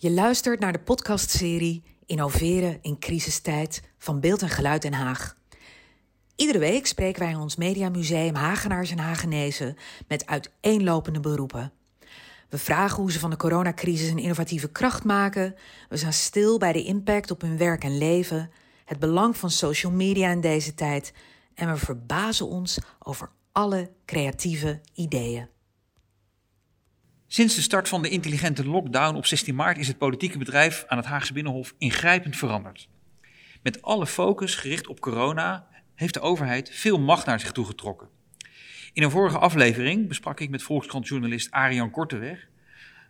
Je 0.00 0.10
luistert 0.10 0.60
naar 0.60 0.72
de 0.72 0.78
podcastserie 0.78 1.82
Innoveren 2.06 2.78
in 2.82 2.98
crisistijd 2.98 3.82
van 3.98 4.20
Beeld 4.20 4.42
en 4.42 4.48
Geluid 4.48 4.82
Den 4.82 4.92
Haag. 4.92 5.36
Iedere 6.36 6.58
week 6.58 6.86
spreken 6.86 7.22
wij 7.22 7.30
in 7.30 7.38
ons 7.38 7.56
Mediamuseum 7.56 8.34
Hagenaars 8.34 8.90
en 8.90 8.98
Hagenezen 8.98 9.76
met 10.08 10.26
uiteenlopende 10.26 11.20
beroepen. 11.20 11.72
We 12.48 12.58
vragen 12.58 12.96
hoe 12.96 13.12
ze 13.12 13.18
van 13.18 13.30
de 13.30 13.36
coronacrisis 13.36 14.10
een 14.10 14.18
innovatieve 14.18 14.70
kracht 14.70 15.04
maken. 15.04 15.54
We 15.88 15.96
zijn 15.96 16.12
stil 16.12 16.58
bij 16.58 16.72
de 16.72 16.84
impact 16.84 17.30
op 17.30 17.40
hun 17.40 17.56
werk 17.56 17.84
en 17.84 17.98
leven, 17.98 18.50
het 18.84 18.98
belang 18.98 19.36
van 19.36 19.50
social 19.50 19.92
media 19.92 20.30
in 20.30 20.40
deze 20.40 20.74
tijd 20.74 21.12
en 21.54 21.72
we 21.72 21.76
verbazen 21.76 22.46
ons 22.46 22.78
over 22.98 23.30
alle 23.52 23.90
creatieve 24.04 24.80
ideeën. 24.94 25.48
Sinds 27.30 27.54
de 27.54 27.60
start 27.60 27.88
van 27.88 28.02
de 28.02 28.08
intelligente 28.08 28.66
lockdown 28.66 29.16
op 29.16 29.26
16 29.26 29.54
maart 29.54 29.78
is 29.78 29.88
het 29.88 29.98
politieke 29.98 30.38
bedrijf 30.38 30.84
aan 30.86 30.96
het 30.96 31.06
Haagse 31.06 31.32
Binnenhof 31.32 31.74
ingrijpend 31.78 32.36
veranderd. 32.36 32.88
Met 33.62 33.82
alle 33.82 34.06
focus 34.06 34.54
gericht 34.54 34.86
op 34.86 35.00
corona 35.00 35.68
heeft 35.94 36.14
de 36.14 36.20
overheid 36.20 36.70
veel 36.70 36.98
macht 36.98 37.26
naar 37.26 37.40
zich 37.40 37.52
toe 37.52 37.64
getrokken. 37.64 38.08
In 38.92 39.02
een 39.02 39.10
vorige 39.10 39.38
aflevering 39.38 40.08
besprak 40.08 40.40
ik 40.40 40.50
met 40.50 40.62
Volkskrant-journalist 40.62 41.50
Arian 41.50 41.90
Korteweg 41.90 42.48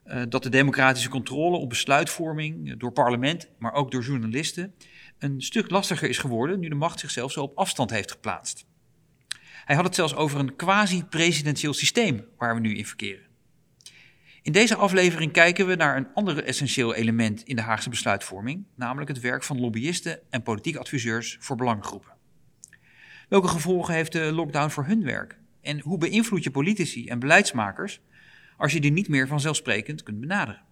uh, 0.06 0.22
dat 0.28 0.42
de 0.42 0.48
democratische 0.48 1.08
controle 1.08 1.56
op 1.56 1.68
besluitvorming 1.68 2.78
door 2.78 2.92
parlement, 2.92 3.48
maar 3.58 3.72
ook 3.72 3.90
door 3.90 4.02
journalisten, 4.02 4.74
een 5.18 5.42
stuk 5.42 5.70
lastiger 5.70 6.08
is 6.08 6.18
geworden 6.18 6.60
nu 6.60 6.68
de 6.68 6.74
macht 6.74 7.00
zichzelf 7.00 7.32
zo 7.32 7.42
op 7.42 7.58
afstand 7.58 7.90
heeft 7.90 8.10
geplaatst. 8.10 8.66
Hij 9.64 9.76
had 9.76 9.84
het 9.84 9.94
zelfs 9.94 10.14
over 10.14 10.40
een 10.40 10.56
quasi-presidentieel 10.56 11.74
systeem 11.74 12.24
waar 12.36 12.54
we 12.54 12.60
nu 12.60 12.76
in 12.76 12.86
verkeren. 12.86 13.27
In 14.48 14.54
deze 14.54 14.76
aflevering 14.76 15.32
kijken 15.32 15.66
we 15.66 15.74
naar 15.74 15.96
een 15.96 16.08
ander 16.14 16.44
essentieel 16.44 16.94
element 16.94 17.42
in 17.42 17.56
de 17.56 17.62
Haagse 17.62 17.88
besluitvorming, 17.88 18.64
namelijk 18.74 19.08
het 19.08 19.20
werk 19.20 19.42
van 19.42 19.60
lobbyisten 19.60 20.20
en 20.30 20.42
politieke 20.42 20.78
adviseurs 20.78 21.36
voor 21.40 21.56
belangengroepen. 21.56 22.12
Welke 23.28 23.48
gevolgen 23.48 23.94
heeft 23.94 24.12
de 24.12 24.32
lockdown 24.32 24.70
voor 24.70 24.84
hun 24.86 25.04
werk? 25.04 25.38
En 25.60 25.80
hoe 25.80 25.98
beïnvloed 25.98 26.44
je 26.44 26.50
politici 26.50 27.06
en 27.06 27.18
beleidsmakers 27.18 28.00
als 28.56 28.72
je 28.72 28.80
die 28.80 28.92
niet 28.92 29.08
meer 29.08 29.26
vanzelfsprekend 29.26 30.02
kunt 30.02 30.20
benaderen? 30.20 30.62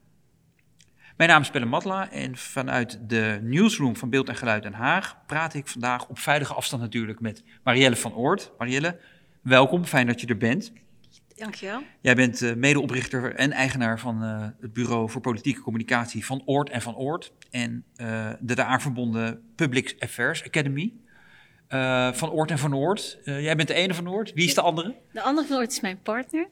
Mijn 1.16 1.30
naam 1.30 1.40
is 1.40 1.50
Pelle 1.50 1.64
Matla 1.64 2.10
en 2.10 2.36
vanuit 2.36 2.98
de 3.08 3.38
newsroom 3.42 3.96
van 3.96 4.10
Beeld 4.10 4.28
en 4.28 4.36
Geluid 4.36 4.62
Den 4.62 4.72
Haag 4.72 5.16
praat 5.26 5.54
ik 5.54 5.66
vandaag 5.66 6.08
op 6.08 6.18
veilige 6.18 6.54
afstand 6.54 6.82
natuurlijk 6.82 7.20
met 7.20 7.44
Marielle 7.62 7.96
van 7.96 8.14
Oort. 8.14 8.52
Marielle, 8.58 9.00
welkom, 9.42 9.84
fijn 9.84 10.06
dat 10.06 10.20
je 10.20 10.26
er 10.26 10.36
bent. 10.36 10.72
Dankjewel. 11.36 11.82
Jij 12.00 12.14
bent 12.14 12.42
uh, 12.42 12.54
medeoprichter 12.54 13.34
en 13.34 13.52
eigenaar 13.52 14.00
van 14.00 14.24
uh, 14.24 14.46
het 14.60 14.72
Bureau 14.72 15.10
voor 15.10 15.20
Politieke 15.20 15.60
Communicatie 15.60 16.24
van 16.24 16.42
Oort 16.44 16.70
en 16.70 16.82
van 16.82 16.96
Oort. 16.96 17.32
En 17.50 17.84
uh, 17.96 18.30
de 18.40 18.54
daaraan 18.54 18.80
verbonden 18.80 19.42
Public 19.54 19.96
Affairs 19.98 20.44
Academy. 20.44 20.92
van 22.12 22.30
Oort 22.30 22.50
en 22.50 22.58
van 22.58 22.76
Oort. 22.76 23.18
jij 23.24 23.56
bent 23.56 23.68
de 23.68 23.74
ene 23.74 23.94
van 23.94 24.08
Oort. 24.08 24.32
Wie 24.32 24.46
is 24.46 24.54
de 24.54 24.60
andere? 24.60 24.94
De 25.12 25.22
andere 25.22 25.46
van 25.46 25.56
Oort 25.56 25.72
is 25.72 25.80
mijn 25.80 26.02
partner. 26.02 26.48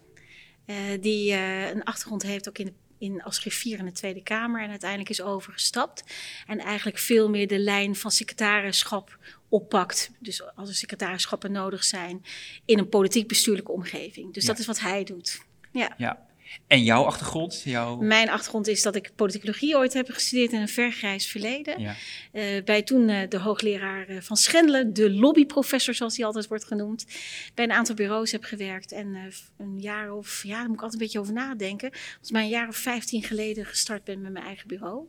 die 1.01 1.33
een 1.73 1.85
achtergrond 1.85 2.23
heeft 2.23 2.49
ook 2.49 2.59
in, 2.59 2.67
de, 2.67 2.73
in 3.05 3.23
als 3.23 3.39
griffier 3.39 3.79
in 3.79 3.85
de 3.85 3.93
Tweede 3.93 4.23
Kamer. 4.23 4.63
En 4.63 4.71
uiteindelijk 4.71 5.11
is 5.11 5.23
overgestapt. 5.23 6.05
En 6.47 6.59
eigenlijk 6.59 6.99
veel 6.99 7.29
meer 7.31 7.49
de 7.49 7.59
lijn 7.59 7.97
van 7.97 8.11
secretarischap 8.11 9.19
oppakt. 9.49 10.11
Dus 10.19 10.43
als 10.55 10.69
er 10.69 10.75
secretarisschappen 10.75 11.53
nodig 11.53 11.85
zijn 11.85 12.25
in 12.65 12.79
een 12.79 12.89
politiek-bestuurlijke 12.89 13.73
omgeving. 13.73 14.35
Dus 14.35 14.43
Ja. 14.43 14.49
dat 14.49 14.59
is 14.59 14.67
wat 14.67 14.81
hij 14.81 15.05
doet. 15.05 15.41
Ja. 15.73 15.95
Ja. 15.97 16.27
En 16.67 16.83
jouw 16.83 17.05
achtergrond? 17.05 17.63
Jouw... 17.65 17.97
Mijn 17.97 18.31
achtergrond 18.31 18.69
is 18.69 18.83
dat 18.83 18.95
ik 18.95 19.11
politicologie 19.15 19.77
ooit 19.77 19.93
heb 19.93 20.11
gestudeerd 20.11 20.53
in 20.53 20.61
een 20.61 20.69
vergrijs 20.69 21.27
verleden. 21.27 21.81
Ja. 21.81 21.95
Eh, 22.33 22.65
bij 22.65 22.83
toen 22.83 23.09
eh, 23.09 23.29
de 23.29 23.39
hoogleraar 23.39 24.09
eh, 24.09 24.17
van 24.21 24.37
Schendelen, 24.37 24.93
de 24.93 25.11
lobbyprofessor 25.11 25.95
zoals 25.95 26.17
hij 26.17 26.27
altijd 26.27 26.47
wordt 26.47 26.65
genoemd. 26.65 27.07
Bij 27.55 27.65
een 27.65 27.73
aantal 27.73 27.95
bureaus 27.95 28.33
heb 28.33 28.45
gewerkt 28.45 28.93
en 28.93 29.33
een 29.59 29.81
jaar 29.81 30.13
of, 30.13 30.43
ja, 30.43 30.57
daar 30.57 30.67
moet 30.67 30.77
ik 30.77 30.83
altijd 30.83 31.01
een 31.01 31.07
beetje 31.07 31.21
over 31.21 31.33
nadenken. 31.33 31.91
Volgens 31.93 32.31
mij 32.31 32.43
een 32.43 32.49
jaar 32.49 32.69
of 32.69 32.77
vijftien 32.77 33.23
geleden 33.23 33.67
gestart 33.67 34.05
ben 34.05 34.21
met 34.21 34.33
mijn 34.33 34.45
eigen 34.45 34.69
bureau. 34.69 35.07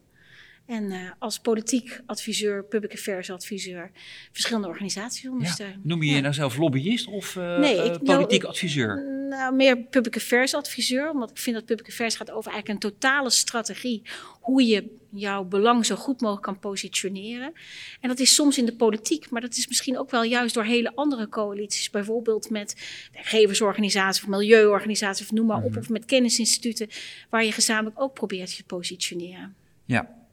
En 0.66 0.92
eh, 0.92 1.00
als 1.20 1.40
politiek 1.40 2.02
adviseur, 2.06 2.64
public 2.64 2.94
affairs 2.94 3.30
adviseur, 3.32 3.92
verschillende 4.32 4.68
organisaties 4.68 5.22
Ja. 5.22 5.30
ondersteunen. 5.32 5.80
Noem 5.84 6.02
je 6.04 6.10
je 6.10 6.16
Ja. 6.16 6.22
nou 6.22 6.34
zelf 6.34 6.58
lobbyist 6.58 7.08
of 7.08 7.36
eh, 7.36 7.58
Nee, 7.60 7.78
eh, 7.78 7.86
ik- 7.86 8.02
nou, 8.02 8.18
politiek 8.18 8.42
ik- 8.44 8.50
adviseur? 8.50 9.14
Nou, 9.30 9.56
meer 9.56 9.78
public 9.78 10.16
affairs 10.16 10.54
adviseur, 10.56 11.10
omdat 11.10 11.30
ik 11.30 11.38
vind 11.38 11.56
dat 11.56 11.66
public 11.66 11.88
affairs 11.88 12.16
gaat 12.16 12.32
over 12.32 12.52
eigenlijk 12.52 12.84
een 12.84 12.92
totale 12.92 13.30
strategie. 13.30 14.02
Hoe 14.42 14.66
je 14.66 14.98
jouw 15.12 15.44
belang 15.44 15.86
zo 15.86 15.96
goed 15.96 16.22
mogelijk 16.22 16.44
kan 16.46 16.60
positioneren. 16.60 17.54
En 18.02 18.10
dat 18.10 18.20
is 18.20 18.36
soms 18.36 18.58
in 18.58 18.66
de 18.66 18.76
politiek, 18.76 19.30
maar 19.30 19.42
dat 19.42 19.56
is 19.58 19.68
misschien 19.68 19.98
ook 19.98 20.12
wel 20.12 20.24
juist 20.24 20.54
door 20.54 20.64
hele 20.64 20.92
andere 20.96 21.30
coalities. 21.30 21.90
Bijvoorbeeld 21.90 22.50
met 22.50 22.76
werkgeversorganisaties 23.14 24.22
of 24.24 24.28
milieuorganisaties 24.30 25.26
of 25.26 25.32
noem 25.32 25.46
maar 25.46 25.64
op. 25.64 25.70
Mhm. 25.70 25.80
Of 25.80 25.90
met 25.90 26.06
kennisinstituten, 26.06 26.88
waar 27.30 27.44
je 27.46 27.52
gezamenlijk 27.52 28.02
ook 28.02 28.14
probeert 28.14 28.56
te 28.56 28.64
positioneren. 28.64 29.56
Ja. 29.86 30.24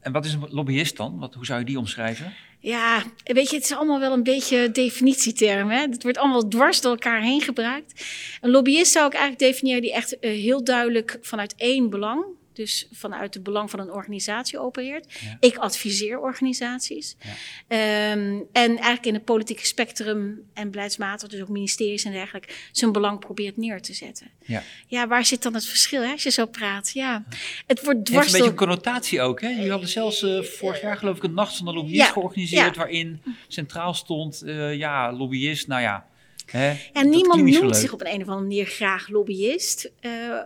En, 0.00 0.12
wat 0.12 0.24
is 0.24 0.32
een 0.32 0.46
lobbyist 0.50 0.96
dan? 0.96 1.18
Wat, 1.18 1.34
hoe 1.34 1.44
zou 1.44 1.58
je 1.58 1.64
die 1.64 1.78
omschrijven? 1.78 2.32
Ja, 2.58 3.02
weet 3.24 3.50
je, 3.50 3.56
het 3.56 3.64
is 3.64 3.72
allemaal 3.72 4.00
wel 4.00 4.12
een 4.12 4.22
beetje 4.22 4.70
definitieterm. 4.70 5.70
Hè? 5.70 5.80
Het 5.80 6.02
wordt 6.02 6.18
allemaal 6.18 6.48
dwars 6.48 6.80
door 6.80 6.90
elkaar 6.90 7.22
heen 7.22 7.40
gebruikt. 7.40 8.04
Een 8.40 8.50
lobbyist 8.50 8.92
zou 8.92 9.06
ik 9.06 9.12
eigenlijk 9.12 9.42
definiëren 9.42 9.82
die 9.82 9.92
echt 9.92 10.18
eh, 10.18 10.30
heel 10.30 10.64
duidelijk 10.64 11.18
vanuit 11.20 11.54
één 11.56 11.90
belang, 11.90 12.24
dus 12.52 12.88
vanuit 12.92 13.34
het 13.34 13.42
belang 13.42 13.70
van 13.70 13.80
een 13.80 13.90
organisatie 13.92 14.58
opereert. 14.58 15.12
Ja. 15.20 15.36
Ik 15.40 15.56
adviseer 15.56 16.20
organisaties. 16.20 17.16
Ja. 17.20 17.30
Ehm, 17.68 18.38
en 18.52 18.70
eigenlijk 18.76 19.06
in 19.06 19.14
het 19.14 19.24
politieke 19.24 19.66
spectrum 19.66 20.42
en 20.54 20.70
beleidsmatig, 20.70 21.28
dus 21.28 21.40
ook 21.40 21.48
ministeries 21.48 22.04
en 22.04 22.12
dergelijke, 22.12 22.48
zijn 22.72 22.92
belang 22.92 23.18
probeert 23.18 23.56
neer 23.56 23.82
te 23.82 23.92
zetten. 23.92 24.30
Ja. 24.44 24.62
Ja, 24.86 25.08
waar 25.08 25.24
zit 25.24 25.42
dan 25.42 25.54
het 25.54 25.66
verschil 25.66 26.02
hè, 26.02 26.12
als 26.12 26.22
je 26.22 26.30
zo 26.30 26.46
praat? 26.46 26.90
Ja, 26.90 27.24
het 27.66 27.84
wordt 27.84 27.98
Het 27.98 28.08
heeft 28.08 28.10
dwars 28.10 28.26
een 28.26 28.32
beetje 28.32 28.50
een 28.50 28.56
connotatie 28.56 29.20
ook. 29.20 29.40
Hè? 29.40 29.48
Jullie 29.48 29.70
hadden 29.70 29.88
zelfs 29.88 30.22
eh, 30.22 30.42
vorig 30.42 30.80
jaar 30.80 30.96
geloof 30.96 31.16
ik 31.16 31.22
een 31.22 31.34
nacht 31.34 31.56
van 31.56 31.66
de 31.66 31.72
lobbyist 31.72 32.10
georganiseerd... 32.10 32.76
waarin 32.76 33.22
centraal 33.48 33.94
stond, 33.94 34.42
eh, 34.42 34.74
ja, 34.74 35.12
lobbyist, 35.12 35.66
nou 35.66 35.82
ja... 35.82 36.10
Hè, 36.46 36.76
Ja, 36.92 37.02
niemand 37.02 37.44
noemt 37.44 37.76
zich 37.76 37.92
op 37.92 38.00
een, 38.00 38.06
een 38.06 38.22
of 38.22 38.28
andere 38.28 38.40
manier 38.40 38.66
graag 38.66 39.08
lobbyist. 39.08 39.90
Eh, 40.00 40.10
eh, 40.10 40.44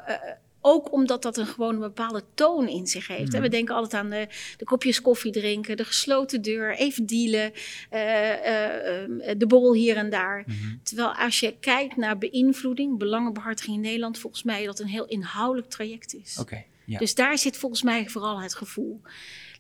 ook 0.67 0.93
omdat 0.93 1.23
dat 1.23 1.37
een 1.37 1.47
gewoon 1.47 1.75
een 1.75 1.81
bepaalde 1.81 2.23
toon 2.35 2.69
in 2.69 2.87
zich 2.87 3.07
heeft. 3.07 3.33
Mhm. 3.33 3.43
We 3.43 3.49
denken 3.49 3.75
altijd 3.75 4.03
aan 4.03 4.11
de, 4.11 4.29
de 4.57 4.65
kopjes 4.65 5.01
koffie 5.01 5.33
drinken, 5.33 5.77
de 5.77 5.85
gesloten 5.85 6.43
deur, 6.43 6.77
even 6.77 7.07
dealen, 7.07 7.53
eh, 7.91 8.33
eh, 8.33 9.03
eh, 9.05 9.39
de 9.39 9.47
borrel 9.47 9.75
hier 9.75 9.97
en 9.97 10.11
daar. 10.11 10.45
Mhm. 10.47 10.77
Terwijl 10.83 11.15
als 11.15 11.41
je 11.41 11.57
kijkt 11.61 11.97
naar 11.97 12.19
beïnvloeding, 12.19 12.99
belangenbehartiging 12.99 13.77
in 13.77 13.83
Nederland, 13.83 14.19
volgens 14.19 14.43
mij 14.43 14.65
dat 14.65 14.79
een 14.79 14.87
heel 14.87 15.07
inhoudelijk 15.07 15.71
traject 15.71 16.15
is. 16.15 16.39
Oké, 16.41 16.65
ja. 16.85 16.99
Dus 16.99 17.15
daar 17.15 17.39
zit 17.39 17.57
volgens 17.57 17.83
mij 17.83 18.09
vooral 18.09 18.41
het 18.41 18.55
gevoel. 18.55 19.01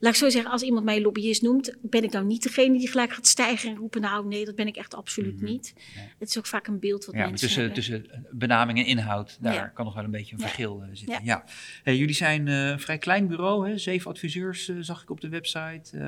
Laat 0.00 0.12
ik 0.12 0.18
zo 0.18 0.28
zeggen, 0.28 0.50
als 0.50 0.62
iemand 0.62 0.84
mij 0.84 1.00
lobbyist 1.00 1.42
noemt, 1.42 1.76
ben 1.82 2.02
ik 2.04 2.10
nou 2.12 2.24
niet 2.24 2.42
degene 2.42 2.78
die 2.78 2.88
gelijk 2.88 3.12
gaat 3.12 3.26
stijgen 3.26 3.70
en 3.70 3.76
roepen, 3.76 4.00
nou 4.00 4.26
nee, 4.26 4.44
dat 4.44 4.54
ben 4.54 4.66
ik 4.66 4.76
echt 4.76 4.94
absoluut 4.94 5.36
Mhm. 5.36 5.44
niet. 5.44 5.72
Nee. 5.96 6.04
Het 6.18 6.28
is 6.28 6.38
ook 6.38 6.46
vaak 6.46 6.66
een 6.66 6.78
beeld 6.78 7.04
wat 7.04 7.14
ja, 7.14 7.20
mensen 7.20 7.38
tussen, 7.46 7.58
hebben. 7.64 7.78
tussen 7.82 8.26
benaming 8.30 8.78
en 8.78 8.84
inhoud, 8.86 9.38
daar 9.40 9.54
Ja. 9.54 9.66
kan 9.66 9.84
nog 9.84 9.94
wel 9.94 10.04
een 10.04 10.10
beetje 10.10 10.32
een 10.34 10.40
Ja. 10.40 10.44
verschil 10.46 10.82
eh, 10.82 10.88
zitten. 10.92 11.24
Ja. 11.24 11.44
Hey, 11.82 11.96
jullie 11.96 12.14
zijn 12.14 12.48
eh, 12.48 12.68
een 12.68 12.80
vrij 12.80 12.98
klein 12.98 13.26
bureau, 13.28 13.68
hè? 13.70 13.78
zeven 13.78 14.10
adviseurs 14.10 14.68
eh, 14.68 14.76
zag 14.80 15.02
ik 15.02 15.10
op 15.10 15.20
de 15.20 15.28
website. 15.28 15.98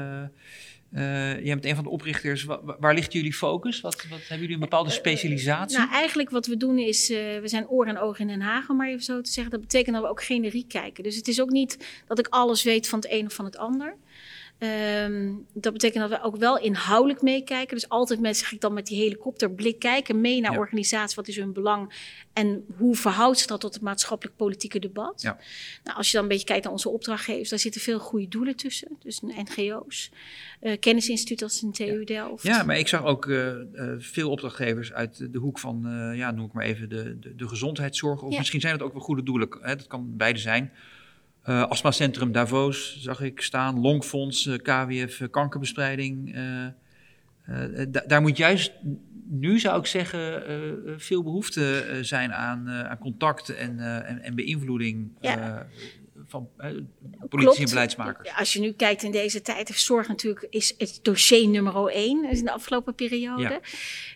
Eh 0.92 1.30
eh, 1.32 1.44
jij 1.44 1.54
bent 1.54 1.64
een 1.64 1.74
van 1.74 1.84
de 1.84 1.90
oprichters. 1.90 2.44
Wa- 2.44 2.60
wa- 2.62 2.76
waar 2.80 2.94
ligt 2.94 3.12
jullie 3.12 3.32
focus? 3.32 3.80
Wat, 3.80 3.94
wat 4.08 4.18
hebben 4.18 4.38
jullie 4.38 4.54
een 4.54 4.60
bepaalde 4.60 4.90
specialisatie? 4.90 5.78
Nou, 5.78 5.90
eigenlijk 5.90 6.30
wat 6.30 6.46
we 6.46 6.56
doen 6.56 6.78
is, 6.78 7.10
eh, 7.10 7.16
we 7.16 7.48
zijn 7.48 7.68
oor 7.68 7.86
en 7.86 7.98
oog 7.98 8.18
in 8.18 8.26
Den 8.26 8.40
Haag, 8.40 8.68
om 8.68 8.76
maar 8.76 8.88
even 8.88 9.02
zo 9.02 9.20
te 9.20 9.30
zeggen. 9.30 9.52
Dat 9.52 9.60
betekent 9.60 9.94
dat 9.94 10.04
we 10.04 10.10
ook 10.10 10.22
generiek 10.24 10.68
kijken. 10.68 11.02
Dus 11.04 11.16
het 11.16 11.28
is 11.28 11.40
ook 11.40 11.50
niet 11.50 12.02
dat 12.06 12.18
ik 12.18 12.26
alles 12.28 12.62
weet 12.62 12.88
van 12.88 12.98
het 12.98 13.10
een 13.10 13.26
of 13.26 13.32
van 13.34 13.44
het 13.44 13.56
ander. 13.56 13.96
Ehm, 14.58 15.32
dat 15.52 15.72
betekent 15.72 16.08
dat 16.10 16.18
we 16.20 16.26
ook 16.26 16.36
wel 16.36 16.58
inhoudelijk 16.58 17.22
meekijken. 17.22 17.74
Dus 17.76 17.88
altijd 17.88 18.20
met, 18.20 18.36
zeg 18.36 18.52
ik 18.52 18.60
dan 18.60 18.72
met 18.74 18.86
die 18.86 19.02
helikopterblik 19.02 19.78
kijken, 19.78 20.20
mee 20.20 20.40
naar 20.40 20.52
Ja. 20.52 20.58
organisaties, 20.58 21.16
wat 21.16 21.28
is 21.28 21.36
hun 21.36 21.52
belang 21.52 21.92
en 22.32 22.64
hoe 22.76 22.96
verhoudt 22.96 23.38
zich 23.38 23.46
dat 23.46 23.60
tot 23.60 23.74
het 23.74 23.82
maatschappelijk-politieke 23.82 24.78
debat. 24.78 25.22
Ja. 25.22 25.38
Nou, 25.84 25.96
als 25.96 26.06
je 26.06 26.12
dan 26.12 26.22
een 26.22 26.28
beetje 26.28 26.44
kijkt 26.46 26.62
naar 26.64 26.72
onze 26.72 26.88
opdrachtgevers, 26.88 27.48
daar 27.50 27.58
zitten 27.58 27.80
veel 27.80 27.98
goede 27.98 28.28
doelen 28.28 28.56
tussen. 28.56 28.88
Dus 29.02 29.20
NGO's, 29.20 30.10
eh 30.60 30.78
kennisinstituut 30.80 31.42
als 31.42 31.62
een 31.62 31.72
TU 31.72 32.04
Delft. 32.04 32.42
Ja, 32.42 32.62
maar 32.62 32.78
ik 32.78 32.88
zag 32.88 33.04
ook 33.04 33.26
eh, 33.26 33.48
eh, 33.50 33.60
veel 33.98 34.30
opdrachtgevers 34.30 34.92
uit 34.92 35.32
de 35.32 35.38
hoek 35.38 35.58
van, 35.58 35.82
ja, 36.14 36.30
noem 36.30 36.46
ik 36.46 36.52
maar 36.52 36.64
even, 36.64 36.88
de, 36.88 37.18
de, 37.18 37.34
de 37.36 37.48
gezondheidszorg. 37.48 38.22
Of 38.22 38.32
Ja. 38.32 38.38
misschien 38.38 38.60
zijn 38.60 38.72
het 38.72 38.82
ook 38.82 38.92
wel 38.92 39.02
goede 39.02 39.22
doelen. 39.22 39.48
Hè? 39.60 39.76
Dat 39.76 39.86
kan 39.86 40.16
beide 40.16 40.38
zijn. 40.38 40.72
Eh 41.48 41.62
Astmacentrum 41.68 42.32
Davos 42.32 42.98
zag 43.02 43.20
ik 43.20 43.40
staan. 43.40 43.80
Longfonds, 43.80 44.46
eh, 44.46 44.56
KWF, 44.56 45.20
eh, 45.20 45.28
kankerbestrijding. 45.30 46.34
da- 47.88 48.04
daar 48.06 48.20
moet 48.20 48.36
juist 48.36 48.72
nu, 49.30 49.58
zou 49.58 49.78
ik 49.78 49.86
zeggen, 49.86 50.42
veel 51.00 51.22
behoefte 51.22 51.78
eh, 51.80 52.02
zijn 52.02 52.32
aan, 52.32 52.68
aan 52.70 52.98
contact 52.98 53.48
en, 53.54 53.78
en, 54.04 54.22
en 54.22 54.34
beïnvloeding 54.34 55.10
Ja. 55.20 55.66
Eh, 56.28 56.70
van 57.18 57.28
politici 57.28 57.62
en 57.62 57.68
beleidsmakers. 57.68 58.30
Als 58.36 58.52
je 58.52 58.60
nu 58.60 58.72
kijkt 58.72 59.02
in 59.02 59.10
deze 59.10 59.42
tijd, 59.42 59.68
is 59.68 59.84
zorg 59.84 60.08
natuurlijk 60.08 60.46
is 60.50 60.74
het 60.78 60.98
dossier 61.02 61.48
nummer 61.48 61.86
één 61.86 62.24
in 62.24 62.44
de 62.44 62.52
afgelopen 62.52 62.94
periode. 62.94 63.42
Ja. 63.42 63.60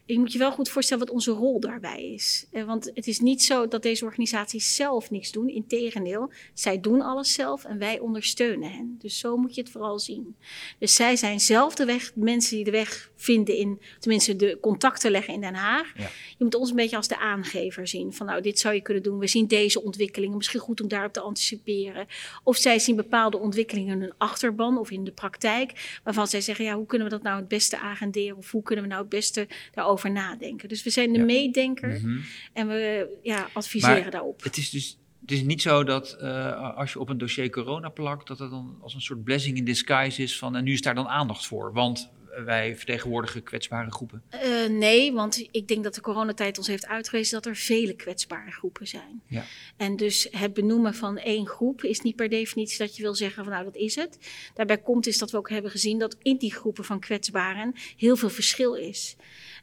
Je 0.05 0.19
moet 0.19 0.33
je 0.33 0.39
wel 0.39 0.53
goed 0.53 0.69
voorstellen 0.69 1.05
wat 1.05 1.15
onze 1.15 1.31
rol 1.31 1.61
daarbij 1.61 2.13
is. 2.13 2.47
Want 2.67 2.91
het 2.95 3.07
is 3.07 3.21
niet 3.21 3.43
zo 3.43 3.69
dat 3.69 3.83
deze 3.83 4.05
organisaties 4.05 4.75
zelf 4.75 5.11
niks 5.11 5.33
doen. 5.33 5.49
Integendeel, 5.49 6.33
zij 6.55 6.81
doen 6.81 7.01
alles 7.01 7.33
zelf 7.33 7.65
en 7.65 7.79
wij 7.79 7.99
ondersteunen 7.99 8.71
hen. 8.71 8.97
Dus 8.99 9.19
zo 9.19 9.37
moet 9.37 9.55
je 9.55 9.61
het 9.61 9.71
vooral 9.71 9.99
zien. 9.99 10.37
Dus 10.79 10.95
zij 10.95 11.17
zijn 11.17 11.41
zelf 11.41 11.75
de 11.75 11.85
weg, 11.85 12.13
mensen 12.15 12.57
die 12.57 12.65
de 12.65 12.71
weg 12.71 13.11
vinden 13.17 13.57
in, 13.57 13.81
tenminste 13.99 14.37
de 14.37 14.59
contacten 14.61 15.11
leggen 15.11 15.35
in 15.35 15.41
Den 15.41 15.55
Haag. 15.55 15.93
Ja. 15.97 16.11
Je 16.39 16.45
moet 16.45 16.55
ons 16.55 16.71
een 16.71 16.77
beetje 16.77 16.97
als 16.97 17.09
de 17.09 17.19
aangever 17.19 17.89
zien. 17.89 18.13
Van 18.13 18.27
nou, 18.27 18.41
dit 18.41 18.59
zou 18.59 18.75
je 18.75 18.81
kunnen 18.81 19.03
doen. 19.03 19.19
We 19.19 19.27
zien 19.27 19.47
deze 19.47 19.83
ontwikkelingen. 19.83 20.37
Misschien 20.37 20.61
goed 20.61 20.81
om 20.81 20.89
daarop 20.89 21.13
te 21.13 21.21
anticiperen. 21.21 22.02
Of 22.43 22.57
zij 22.57 22.79
zien 22.79 22.97
bepaalde 22.97 23.39
ontwikkelingen 23.39 23.95
in 23.95 24.01
hun 24.01 24.15
achterban 24.19 24.79
of 24.79 24.91
in 24.91 25.05
de 25.05 25.13
praktijk. 25.13 26.01
Waarvan 26.05 26.27
zij 26.27 26.41
zeggen, 26.41 26.65
ja, 26.65 26.75
hoe 26.75 26.87
kunnen 26.87 27.09
we 27.09 27.15
dat 27.15 27.23
nou 27.23 27.37
het 27.39 27.49
beste 27.49 27.79
agenderen? 27.79 28.37
Of 28.37 28.51
hoe 28.51 28.63
kunnen 28.63 28.85
we 28.85 28.91
nou 28.91 29.03
het 29.03 29.11
beste 29.11 29.49
daarover 29.73 30.11
nadenken? 30.11 30.69
Dus 30.69 30.83
we 30.83 30.91
zijn 30.91 31.13
de 31.13 31.25
meedenker 31.25 31.89
mhm. 31.89 32.19
en 32.53 32.69
we 32.69 33.09
ja, 33.23 33.49
adviseren 33.53 34.11
daarop. 34.11 34.43
Het 34.43 34.57
is 34.57 34.71
dus 34.71 34.97
het 35.21 35.31
is 35.31 35.43
niet 35.43 35.63
zo 35.63 35.85
dat 35.85 36.17
uh, 36.23 36.77
als 36.77 36.93
je 36.93 37.01
op 37.01 37.09
een 37.09 37.19
dossier 37.19 37.51
corona 37.51 37.89
plakt, 37.89 38.27
dat 38.27 38.39
het 38.39 38.51
dan 38.51 38.79
als 38.81 38.95
een 38.95 39.01
soort 39.01 39.25
blessing 39.25 39.57
in 39.57 39.65
disguise 39.65 40.23
is 40.23 40.39
van 40.39 40.57
en 40.57 40.65
nu 40.65 40.73
is 40.73 40.81
daar 40.81 40.95
dan 40.95 41.09
aandacht 41.09 41.47
voor. 41.47 41.73
Want 41.73 42.11
wij 42.45 42.77
vertegenwoordigen 42.77 43.43
kwetsbare 43.43 43.91
groepen? 43.91 44.23
Uh, 44.35 44.69
nee, 44.69 45.13
want 45.13 45.49
ik 45.51 45.69
denk 45.69 45.85
dat 45.85 45.95
de 45.95 46.01
coronatijd 46.01 46.59
ons 46.59 46.67
heeft 46.67 46.87
uitgewezen 46.87 47.35
dat 47.35 47.47
er 47.47 47.57
vele 47.57 47.95
kwetsbare 47.95 48.51
groepen 48.51 48.87
zijn. 48.87 49.23
Ja. 49.27 49.45
En 49.77 49.97
dus 49.97 50.29
het 50.31 50.55
benoemen 50.55 50.95
van 50.95 51.19
één 51.19 51.47
groep 51.47 51.85
is 51.85 52.01
niet 52.01 52.17
per 52.17 52.29
definitie 52.29 52.79
dat 52.79 52.97
je 52.97 53.03
wil 53.03 53.15
zeggen 53.15 53.45
van 53.45 53.53
nou 53.53 53.65
dat 53.65 53.77
is 53.77 53.95
het. 53.95 54.19
Daarbij 54.55 54.79
komt 54.79 55.07
is 55.07 55.19
dat 55.19 55.31
we 55.31 55.37
ook 55.37 55.51
hebben 55.51 55.71
gezien 55.71 55.99
dat 55.99 56.17
in 56.23 56.37
die 56.37 56.53
groepen 56.53 56.85
van 56.85 57.01
kwetsbaren 57.01 57.75
heel 57.97 58.17
veel 58.17 58.31
verschil 58.31 58.75
is. 58.75 59.17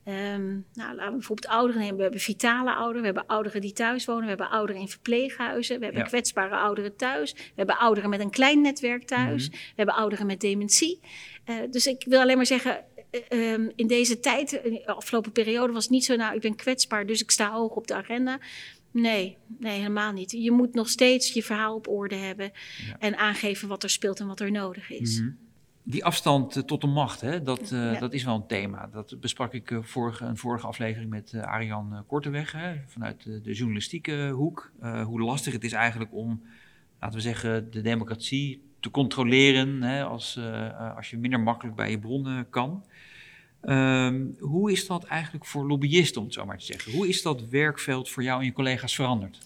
Um, 0.06 0.66
nou, 0.74 0.96
laten 0.96 1.06
we 1.06 1.12
bijvoorbeeld 1.12 1.54
ouderen 1.54 1.82
nemen. 1.82 1.96
We 1.96 2.02
hebben 2.02 2.20
vitale 2.20 2.74
ouderen, 2.74 3.00
we 3.00 3.06
hebben 3.06 3.26
ouderen 3.28 3.62
die 3.62 3.74
thuis 3.74 4.06
wonen, 4.06 4.24
we 4.24 4.30
hebben 4.30 4.50
ouderen 4.50 4.82
in 4.82 4.88
verpleeghuizen, 4.88 5.80
we 5.80 5.86
hebben 5.86 6.04
kwetsbare 6.04 6.56
ouderen 6.56 6.96
thuis, 6.96 7.34
we 7.34 7.54
hebben 7.56 7.78
ouderen 7.78 8.10
met 8.10 8.20
een 8.20 8.30
klein 8.30 8.62
netwerk 8.62 9.04
thuis, 9.04 9.50
mhm. 9.50 9.58
we 9.58 9.74
hebben 9.76 9.96
ouderen 9.96 10.26
met 10.26 10.40
dementie. 10.40 11.00
Uh, 11.50 11.56
dus 11.72 11.88
ik 11.88 12.04
wil 12.08 12.20
alleen 12.20 12.36
maar 12.36 12.46
zeggen, 12.46 12.84
uh, 13.30 13.52
um, 13.52 13.72
in 13.76 13.88
deze 13.88 14.20
tijd, 14.20 14.52
in 14.52 14.72
de 14.72 14.88
afgelopen 14.88 15.32
periode, 15.32 15.74
was 15.74 15.84
het 15.84 15.92
niet 15.92 16.06
zo, 16.06 16.16
nou, 16.16 16.36
ik 16.36 16.42
ben 16.42 16.56
kwetsbaar, 16.56 17.06
dus 17.06 17.22
ik 17.22 17.32
sta 17.32 17.52
hoog 17.52 17.76
op 17.76 17.88
de 17.88 17.96
agenda. 17.96 18.40
Nee, 18.92 19.38
nee, 19.60 19.78
helemaal 19.78 20.12
niet. 20.12 20.32
Je 20.32 20.52
moet 20.52 20.74
nog 20.74 20.90
steeds 20.90 21.34
je 21.34 21.44
verhaal 21.44 21.76
op 21.76 21.88
orde 21.88 22.16
hebben 22.16 22.52
ja. 22.88 22.98
en 23.00 23.18
aangeven 23.18 23.68
wat 23.68 23.84
er 23.84 23.90
speelt 23.90 24.20
en 24.20 24.28
wat 24.28 24.40
er 24.40 24.52
nodig 24.52 24.90
is. 24.90 25.20
Mm 25.20 25.38
die 25.90 26.06
afstand 26.06 26.56
eh, 26.56 26.64
tot 26.64 26.82
de 26.82 26.88
macht, 26.88 27.22
hè, 27.22 27.44
dat, 27.44 27.72
uh, 27.72 28.00
dat 28.00 28.14
is 28.14 28.24
wel 28.24 28.36
een 28.36 28.48
thema. 28.48 28.90
Dat 28.92 29.16
besprak 29.20 29.54
ik 29.54 29.70
uh, 29.70 29.80
vorige, 29.82 30.26
een 30.26 30.38
vorige 30.38 30.68
aflevering 30.68 31.10
met 31.10 31.32
uh, 31.36 31.44
Arjan 31.44 32.04
Korteweg, 32.08 32.52
hè, 32.52 32.76
vanuit 32.88 33.24
de, 33.24 33.42
de 33.42 33.54
journalistieke 33.54 34.30
hoek. 34.30 34.72
hoe 34.82 35.22
lastig 35.22 35.54
het 35.54 35.64
is 35.64 35.72
eigenlijk 35.72 36.14
om, 36.14 36.42
laten 37.00 37.18
we 37.18 37.24
zeggen, 37.24 37.72
de 37.72 37.82
democratie 37.82 38.62
te 38.80 38.92
controleren 38.92 39.82
hè, 39.82 40.04
als, 40.04 40.40
als 40.96 41.10
je 41.10 41.18
minder 41.18 41.40
makkelijk 41.40 41.76
bij 41.76 41.90
je 41.90 42.00
bronnen 42.00 42.50
kan. 42.50 42.86
Um, 43.64 44.36
hoe 44.40 44.72
is 44.72 44.88
dat 44.88 45.04
eigenlijk 45.04 45.46
voor 45.46 45.68
lobbyisten, 45.68 46.22
om 46.22 46.26
het 46.26 46.36
zo 46.36 46.46
maar 46.46 46.58
te 46.58 46.66
zeggen? 46.66 46.92
Hoe 46.92 47.08
is 47.08 47.22
dat 47.22 47.50
werkveld 47.50 48.10
voor 48.10 48.24
jou 48.24 48.40
en 48.40 48.46
je 48.46 48.54
collega's 48.54 48.96
veranderd? 48.96 49.40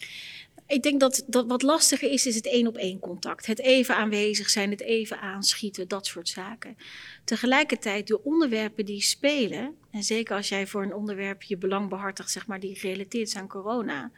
Ik 0.68 0.84
denk 0.84 1.00
dat, 1.00 1.24
dat 1.28 1.48
wat 1.48 1.62
lastiger 1.62 2.12
is, 2.12 2.26
is 2.26 2.36
het 2.36 2.48
één 2.48 2.68
op 2.68 2.78
één 2.78 3.00
contact. 3.00 3.46
Het 3.46 3.60
even 3.60 3.96
aanwezig 3.96 4.50
zijn, 4.50 4.70
het 4.70 4.82
even 4.82 5.20
aanschieten, 5.20 5.88
dat 5.88 6.06
soort 6.06 6.30
zaken. 6.30 6.78
Tegelijkertijd, 7.24 8.08
de 8.08 8.24
onderwerpen 8.24 8.86
die 8.86 9.02
spelen, 9.02 9.76
en 9.92 10.04
zeker 10.04 10.36
als 10.36 10.50
jij 10.50 10.68
voor 10.68 10.84
een 10.84 10.94
onderwerp 10.94 11.44
je 11.44 11.58
belang 11.58 11.90
behartigt, 11.90 12.32
zeg 12.32 12.48
maar, 12.48 12.60
die 12.60 12.76
gerelateerd 12.76 13.28
is 13.28 13.36
aan 13.36 13.48
corona, 13.48 14.12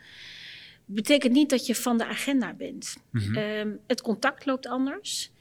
betekent 0.85 1.33
niet 1.33 1.49
dat 1.49 1.65
je 1.65 1.75
van 1.75 1.97
de 1.97 2.05
agenda 2.05 2.53
bent. 2.53 2.97
Mm 3.11 3.79
het 3.87 4.01
contact 4.01 4.45
loopt 4.45 4.67
anders. 4.67 5.31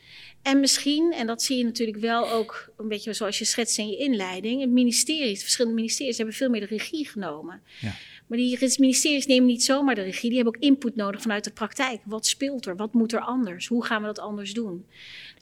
En 0.42 0.60
misschien, 0.60 1.12
en 1.12 1.26
dat 1.26 1.42
zie 1.42 1.56
je 1.56 1.64
natuurlijk 1.64 1.98
wel 1.98 2.30
ook 2.30 2.72
een 2.76 2.88
beetje 2.88 3.12
zoals 3.12 3.38
je 3.38 3.44
schetst 3.44 3.78
in 3.78 3.88
je 3.88 3.96
inleiding, 3.96 4.60
het 4.60 4.70
ministerie, 4.70 5.38
verschillende 5.38 5.76
ministeries 5.76 6.16
hebben 6.16 6.34
veel 6.34 6.50
meer 6.50 6.60
de 6.60 6.66
regie 6.66 7.08
genomen. 7.08 7.62
Ja. 7.80 7.92
Maar 8.26 8.38
die 8.38 8.58
ministeries 8.78 9.26
nemen 9.26 9.46
niet 9.46 9.64
zomaar 9.64 9.94
de 9.94 10.02
regie. 10.02 10.28
Die 10.28 10.38
hebben 10.38 10.54
ook 10.54 10.62
input 10.62 10.96
nodig 10.96 11.20
vanuit 11.20 11.44
de 11.44 11.50
praktijk. 11.50 12.00
Wat 12.04 12.26
speelt 12.26 12.66
er? 12.66 12.76
Wat 12.76 12.92
moet 12.92 13.12
er 13.12 13.20
anders? 13.20 13.66
Hoe 13.66 13.84
gaan 13.84 14.00
we 14.00 14.06
dat 14.06 14.18
anders 14.18 14.52
doen? 14.52 14.86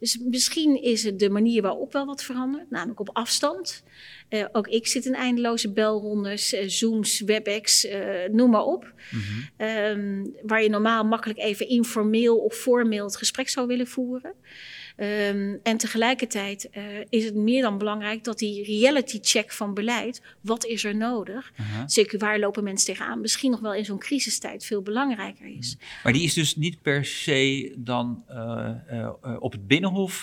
Dus 0.03 0.19
misschien 0.19 0.83
is 0.83 1.05
het 1.05 1.19
de 1.19 1.31
manier 1.31 1.63
waarop 1.63 1.93
wel 1.93 2.07
wat 2.07 2.23
verandert, 2.23 2.71
namelijk 2.71 3.01
op 3.01 3.11
afstand. 3.13 3.83
Uh, 4.31 4.45
ook 4.53 4.69
ik 4.69 4.87
zit 4.87 5.05
in 5.05 5.15
eindeloze 5.15 5.73
belrondes, 5.73 6.55
uh, 6.55 6.63
Zooms, 6.67 7.21
WebEx, 7.21 7.85
uh, 7.85 8.29
noem 8.31 8.51
maar 8.51 8.65
op. 8.65 8.93
Mm 9.11 9.21
-hmm. 9.21 9.67
um, 9.67 10.35
waar 10.43 10.63
je 10.63 10.69
normaal 10.69 11.05
makkelijk 11.05 11.39
even 11.39 11.69
informeel 11.69 12.39
of 12.39 12.55
formeel 12.55 13.05
het 13.05 13.17
gesprek 13.17 13.49
zou 13.49 13.67
willen 13.67 13.87
voeren. 13.87 14.35
Um, 14.97 15.61
en 15.63 15.77
tegelijkertijd 15.77 16.69
uh, 16.77 16.83
is 17.09 17.25
het 17.25 17.35
meer 17.35 17.63
dan 17.63 17.79
belangrijk 17.79 18.25
dat 18.25 18.39
die 18.39 18.65
reality 18.65 19.19
check 19.23 19.53
van 19.53 19.75
beleid, 19.75 20.23
wat 20.41 20.65
is 20.65 20.85
er 20.85 20.97
nodig? 20.97 21.53
Zeker 21.87 22.19
waar 22.19 22.39
lopen 22.39 22.65
mensen 22.65 22.87
tegenaan? 22.87 23.21
Misschien 23.21 23.51
nog 23.51 23.61
wel 23.61 23.75
in 23.75 23.85
zo'n 23.85 23.99
crisistijd 23.99 24.65
veel 24.65 24.83
belangrijker 24.83 25.47
is. 25.59 25.77
Mhm. 25.77 25.85
Maar 26.03 26.13
die 26.13 26.23
is 26.23 26.35
dus 26.35 26.57
niet 26.57 26.83
per 26.83 27.05
se 27.05 27.73
dan 27.79 28.25
uh, 28.31 29.11
op 29.39 29.53
het 29.53 29.67
binnenhof 29.67 30.23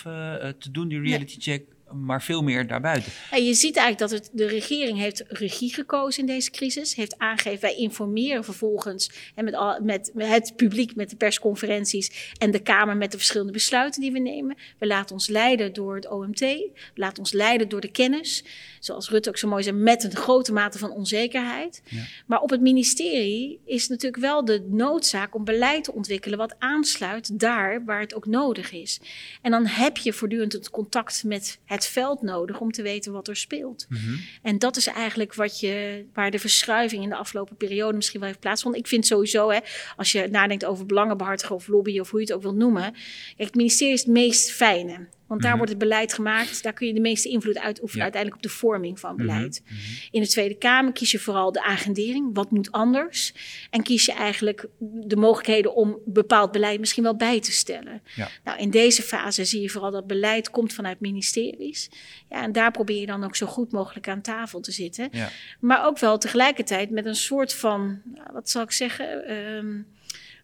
te 0.58 0.70
doen, 0.70 0.88
die 0.88 1.00
reality 1.00 1.34
nee. 1.34 1.58
check 1.58 1.64
maar 1.94 2.22
veel 2.22 2.42
meer 2.42 2.66
daarbuiten. 2.66 3.12
En 3.30 3.44
je 3.44 3.54
ziet 3.54 3.76
eigenlijk 3.76 4.10
dat 4.10 4.20
het, 4.20 4.30
de 4.32 4.46
regering 4.46 4.98
heeft 4.98 5.24
regie 5.28 5.74
gekozen 5.74 6.20
in 6.20 6.26
deze 6.26 6.50
crisis. 6.50 6.94
Heeft 6.94 7.18
aangegeven, 7.18 7.60
wij 7.60 7.74
informeren 7.74 8.44
vervolgens 8.44 9.10
en 9.34 9.44
met, 9.44 9.54
al, 9.54 9.80
met, 9.82 10.10
met 10.14 10.28
het 10.28 10.52
publiek 10.56 10.94
met 10.94 11.10
de 11.10 11.16
persconferenties 11.16 12.32
en 12.38 12.50
de 12.50 12.58
Kamer 12.62 12.96
met 12.96 13.10
de 13.10 13.16
verschillende 13.16 13.52
besluiten 13.52 14.00
die 14.00 14.12
we 14.12 14.18
nemen. 14.18 14.56
We 14.78 14.86
laten 14.86 15.14
ons 15.14 15.28
leiden 15.28 15.72
door 15.72 15.94
het 15.94 16.08
OMT. 16.08 16.40
We 16.40 16.70
laten 16.94 17.18
ons 17.18 17.32
leiden 17.32 17.68
door 17.68 17.80
de 17.80 17.90
kennis. 17.90 18.44
Zoals 18.80 19.10
Rutte 19.10 19.28
ook 19.28 19.38
zo 19.38 19.48
mooi 19.48 19.62
zei, 19.62 19.76
met 19.76 20.04
een 20.04 20.16
grote 20.16 20.52
mate 20.52 20.78
van 20.78 20.90
onzekerheid. 20.90 21.82
Ja. 21.84 22.02
Maar 22.26 22.40
op 22.40 22.50
het 22.50 22.60
ministerie 22.60 23.60
is 23.64 23.88
natuurlijk 23.88 24.22
wel 24.22 24.44
de 24.44 24.66
noodzaak 24.68 25.34
om 25.34 25.44
beleid 25.44 25.84
te 25.84 25.92
ontwikkelen 25.92 26.38
wat 26.38 26.54
aansluit 26.58 27.38
daar 27.40 27.84
waar 27.84 28.00
het 28.00 28.14
ook 28.14 28.26
nodig 28.26 28.72
is. 28.72 29.00
En 29.42 29.50
dan 29.50 29.66
heb 29.66 29.96
je 29.96 30.12
voortdurend 30.12 30.52
het 30.52 30.70
contact 30.70 31.24
met 31.24 31.58
het 31.64 31.79
het 31.80 31.88
veld 31.88 32.22
nodig 32.22 32.60
om 32.60 32.70
te 32.70 32.82
weten 32.82 33.12
wat 33.12 33.28
er 33.28 33.36
speelt. 33.36 33.86
Mm 33.88 33.96
-hmm. 33.96 34.20
En 34.42 34.58
dat 34.58 34.76
is 34.76 34.86
eigenlijk 34.86 35.34
wat 35.34 35.60
je, 35.60 36.04
waar 36.14 36.30
de 36.30 36.38
verschuiving 36.38 37.02
in 37.02 37.08
de 37.08 37.16
afgelopen 37.16 37.56
periode 37.56 37.96
misschien 37.96 38.20
wel 38.20 38.28
heeft 38.28 38.40
plaatsgevonden. 38.40 38.80
Ik 38.80 38.88
vind 38.88 39.06
sowieso, 39.06 39.50
hè, 39.50 39.58
als 39.96 40.12
je 40.12 40.28
nadenkt 40.30 40.64
over 40.64 40.86
belangenbehartigen 40.86 41.54
of 41.54 41.68
lobby 41.68 41.98
of 41.98 42.10
hoe 42.10 42.20
je 42.20 42.26
het 42.26 42.34
ook 42.34 42.42
wilt 42.42 42.56
noemen. 42.56 42.92
Kijk, 42.92 43.36
het 43.36 43.54
ministerie 43.54 43.94
is 43.94 44.00
het 44.00 44.08
meest 44.08 44.50
fijne. 44.50 45.08
Want 45.30 45.42
daar 45.42 45.50
mhm. 45.50 45.60
wordt 45.60 45.78
het 45.78 45.88
beleid 45.88 46.12
gemaakt. 46.12 46.62
Daar 46.62 46.72
kun 46.72 46.86
je 46.86 46.94
de 46.94 47.00
meeste 47.00 47.28
invloed 47.28 47.58
uitoefenen 47.58 48.02
uiteindelijk 48.02 48.44
op 48.44 48.50
de 48.50 48.56
vorming 48.56 49.00
van 49.00 49.14
mhm. 49.14 49.26
beleid. 49.26 49.62
Mhm. 49.64 49.74
In 50.10 50.20
de 50.20 50.28
Tweede 50.28 50.54
Kamer 50.54 50.92
kies 50.92 51.10
je 51.10 51.18
vooral 51.18 51.52
de 51.52 51.62
agendering. 51.62 52.34
Wat 52.34 52.50
moet 52.50 52.72
anders? 52.72 53.34
En 53.70 53.82
kies 53.82 54.04
je 54.04 54.12
eigenlijk 54.12 54.66
de 54.78 55.16
mogelijkheden 55.16 55.74
om 55.74 55.98
bepaald 56.04 56.52
beleid 56.52 56.80
misschien 56.80 57.02
wel 57.02 57.16
bij 57.16 57.40
te 57.40 57.52
stellen. 57.52 58.02
Ja. 58.14 58.28
Nou, 58.44 58.58
in 58.58 58.70
deze 58.70 59.02
fase 59.02 59.44
zie 59.44 59.60
je 59.60 59.68
vooral 59.68 59.90
dat 59.90 60.06
beleid 60.06 60.50
komt 60.50 60.72
vanuit 60.72 61.00
ministeries. 61.00 61.90
Ja, 62.28 62.42
en 62.42 62.52
daar 62.52 62.70
probeer 62.70 63.00
je 63.00 63.06
dan 63.06 63.24
ook 63.24 63.36
zo 63.36 63.46
goed 63.46 63.72
mogelijk 63.72 64.08
aan 64.08 64.20
tafel 64.20 64.60
te 64.60 64.72
zitten. 64.72 65.08
Ja. 65.12 65.28
Maar 65.60 65.86
ook 65.86 65.98
wel 65.98 66.18
tegelijkertijd 66.18 66.90
met 66.90 67.06
een 67.06 67.14
soort 67.14 67.54
van, 67.54 68.02
nou, 68.14 68.28
wat 68.32 68.50
zal 68.50 68.62
ik 68.62 68.70
zeggen... 68.72 69.32
Um, 69.32 69.86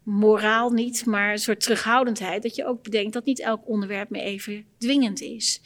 moraal 0.06 0.70
niet, 0.70 1.06
maar 1.06 1.32
een 1.32 1.38
soort 1.38 1.60
terughoudendheid. 1.60 2.42
Dat 2.42 2.54
je 2.56 2.66
ook 2.66 2.82
bedenkt 2.82 3.12
dat 3.12 3.24
niet 3.24 3.40
elk 3.40 3.68
onderwerp 3.68 4.10
meer 4.10 4.22
even 4.22 4.64
dwingend 4.78 5.20
is. 5.20 5.60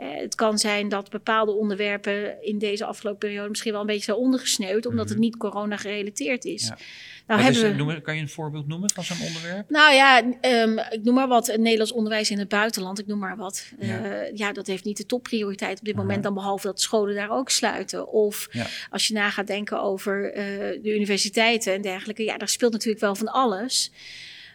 Uh, 0.00 0.06
het 0.16 0.34
kan 0.34 0.58
zijn 0.58 0.88
dat 0.88 1.10
bepaalde 1.10 1.52
onderwerpen 1.52 2.42
in 2.42 2.58
deze 2.58 2.84
afgelopen 2.84 3.18
periode 3.18 3.48
misschien 3.48 3.72
wel 3.72 3.80
een 3.80 3.86
beetje 3.86 4.04
zijn 4.04 4.16
ondergesneeuwd, 4.16 4.86
omdat 4.86 5.08
het 5.08 5.18
mhm. 5.18 5.26
niet 5.26 5.36
corona 5.36 5.76
gerelateerd 5.76 6.44
is. 6.44 6.66
Ja. 6.66 6.78
Nou, 7.26 7.42
hebben 7.42 7.86
we... 7.86 8.00
kan 8.00 8.14
je 8.16 8.20
een 8.20 8.28
voorbeeld 8.28 8.66
noemen 8.66 8.90
van 8.90 9.04
zo'n 9.04 9.26
onderwerp? 9.26 9.70
Nou 9.70 9.94
ja, 9.94 10.22
um, 10.42 10.78
ik 10.78 11.00
noem 11.02 11.14
maar 11.14 11.28
wat. 11.28 11.56
Nederlands 11.56 11.92
onderwijs 11.92 12.30
in 12.30 12.38
het 12.38 12.48
buitenland, 12.48 12.98
ik 12.98 13.06
noem 13.06 13.18
maar 13.18 13.36
wat. 13.36 13.72
Ja, 13.78 14.04
uh, 14.04 14.36
ja 14.36 14.52
dat 14.52 14.66
heeft 14.66 14.84
niet 14.84 14.96
de 14.96 15.06
topprioriteit 15.06 15.78
op 15.78 15.84
dit 15.84 15.96
moment, 15.96 16.22
dan 16.22 16.34
behalve 16.34 16.66
dat 16.66 16.80
scholen 16.80 17.14
daar 17.14 17.30
ook 17.30 17.50
sluiten. 17.50 18.08
Of 18.08 18.48
ja. 18.50 18.66
als 18.90 19.08
je 19.08 19.14
na 19.14 19.30
gaat 19.30 19.46
denken 19.46 19.82
over 19.82 20.36
uh, 20.36 20.44
de 20.82 20.94
universiteiten 20.94 21.74
en 21.74 21.82
dergelijke, 21.82 22.24
ja, 22.24 22.36
daar 22.36 22.48
speelt 22.48 22.72
natuurlijk 22.72 23.00
wel 23.00 23.14
van 23.14 23.28
alles. 23.28 23.92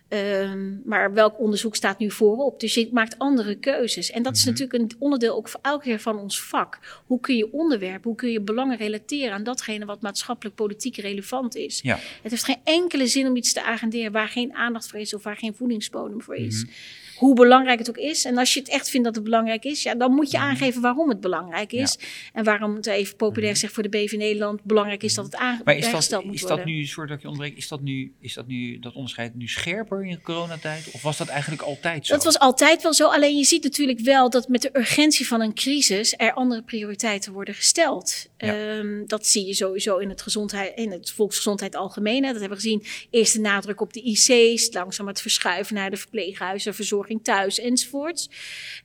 Ehm, 0.08 0.74
maar 0.86 1.14
welk 1.14 1.40
onderzoek 1.40 1.76
staat 1.76 2.00
nu 2.00 2.12
voorop? 2.12 2.60
Dus 2.60 2.74
je 2.74 2.90
maakt 2.92 3.18
andere 3.20 3.56
keuzes. 3.56 4.12
En 4.12 4.24
dat 4.24 4.36
is 4.36 4.40
Mhm. 4.46 4.50
natuurlijk 4.50 4.80
een 4.80 4.92
onderdeel 5.00 5.36
ook 5.36 5.48
voor 5.50 5.60
elke 5.64 5.84
keer 5.84 6.00
van 6.00 6.20
ons 6.20 6.42
vak. 6.42 6.80
Hoe 7.06 7.20
kun 7.20 7.36
je 7.38 7.54
onderwerpen, 7.54 8.04
hoe 8.10 8.16
kun 8.16 8.32
je 8.32 8.42
belangen 8.42 8.78
relateren 8.78 9.34
aan 9.34 9.44
datgene 9.44 9.86
wat 9.86 10.02
maatschappelijk 10.02 10.56
politiek 10.56 10.96
relevant 10.98 11.56
is? 11.56 11.80
Ja. 11.84 12.00
Het 12.22 12.32
heeft 12.32 12.44
geen 12.46 12.60
enkele 12.64 13.08
zin 13.08 13.28
om 13.28 13.36
iets 13.36 13.54
te 13.54 13.64
agenderen 13.64 14.12
waar 14.12 14.28
geen 14.28 14.54
aandacht 14.54 14.88
voor 14.90 15.00
is 15.00 15.14
of 15.14 15.24
waar 15.24 15.38
geen 15.38 15.56
voedingsbodem 15.56 16.22
voor 16.22 16.36
is. 16.36 16.64
Mhm. 16.64 16.72
Hoe 17.16 17.36
belangrijk 17.36 17.80
het 17.80 17.90
ook 17.90 17.98
is. 17.98 18.26
En 18.26 18.38
als 18.38 18.54
je 18.54 18.60
het 18.60 18.70
echt 18.70 18.90
vindt 18.90 19.06
dat 19.06 19.16
het 19.16 19.24
belangrijk 19.24 19.64
is, 19.64 19.84
ja, 19.84 19.96
dan 19.96 20.12
moet 20.12 20.32
je 20.32 20.38
Mhm. 20.38 20.46
aangeven 20.46 20.82
waarom 20.82 21.10
het 21.10 21.20
belangrijk 21.20 21.72
is. 21.74 21.98
En 22.34 22.44
waarom 22.44 22.76
het 22.76 22.86
even 22.86 23.16
populair 23.16 23.56
zegt 23.56 23.74
voor 23.74 23.84
de 23.84 23.90
BV 23.90 24.12
Nederland 24.18 24.64
belangrijk 24.64 25.04
is 25.04 25.14
dat 25.14 25.26
het 25.26 25.34
Mhm. 25.40 25.62
Maar 25.64 25.76
is 25.76 26.10
dat, 26.10 26.24
moet 26.24 26.34
is 26.34 26.42
worden. 26.42 26.58
dat 26.58 26.66
nu, 26.66 26.86
soort 26.86 27.10
dat 27.10 27.22
je 27.22 27.28
ontbreekt, 27.28 27.58
is 27.58 27.68
dat 27.68 27.82
nu, 27.82 28.14
is 28.20 28.34
dat 28.34 28.48
nu, 28.48 28.80
dat 28.80 28.94
onderscheid 28.94 29.36
nu 29.36 29.48
scherper 29.48 29.95
in 30.04 30.12
de 30.12 30.22
coronatijd? 30.22 30.90
Of 30.92 31.02
was 31.02 31.18
dat 31.18 31.28
eigenlijk 31.28 31.62
altijd 31.62 32.06
zo? 32.06 32.14
Dat 32.14 32.24
was 32.24 32.40
altijd 32.40 32.82
wel 32.84 32.94
zo. 32.94 33.08
Alleen 33.08 33.38
je 33.38 33.44
ziet 33.44 33.64
natuurlijk 33.64 34.00
wel 34.00 34.30
dat 34.30 34.48
met 34.48 34.62
de 34.62 34.70
urgentie 34.74 35.28
van 35.28 35.42
een 35.42 35.54
crisis 35.54 36.14
er 36.18 36.34
andere 36.34 36.62
prioriteiten 36.62 37.34
worden 37.34 37.54
gesteld. 37.54 38.28
Ja. 38.38 38.78
Ehm, 38.78 39.06
dat 39.06 39.26
zie 39.28 39.46
je 39.46 39.54
sowieso 39.54 39.98
in 39.98 40.10
het, 40.10 40.22
gezondheid, 40.22 40.78
in 40.78 40.92
het 40.92 41.12
volksgezondheid 41.12 41.76
algemeen. 41.76 42.24
hè. 42.24 42.32
Dat 42.32 42.40
hebben 42.42 42.58
we 42.58 42.64
gezien. 42.64 42.84
Eerst 43.10 43.34
de 43.34 43.40
nadruk 43.40 43.82
op 43.82 43.94
de 43.94 44.02
IC's, 44.02 44.74
langzaam 44.74 45.08
het 45.08 45.22
verschuiven 45.22 45.76
naar 45.76 45.90
de 45.90 45.98
verpleeghuizen, 45.98 46.74
verzorging 46.76 47.24
thuis 47.24 47.60
enzovoorts. 47.60 48.30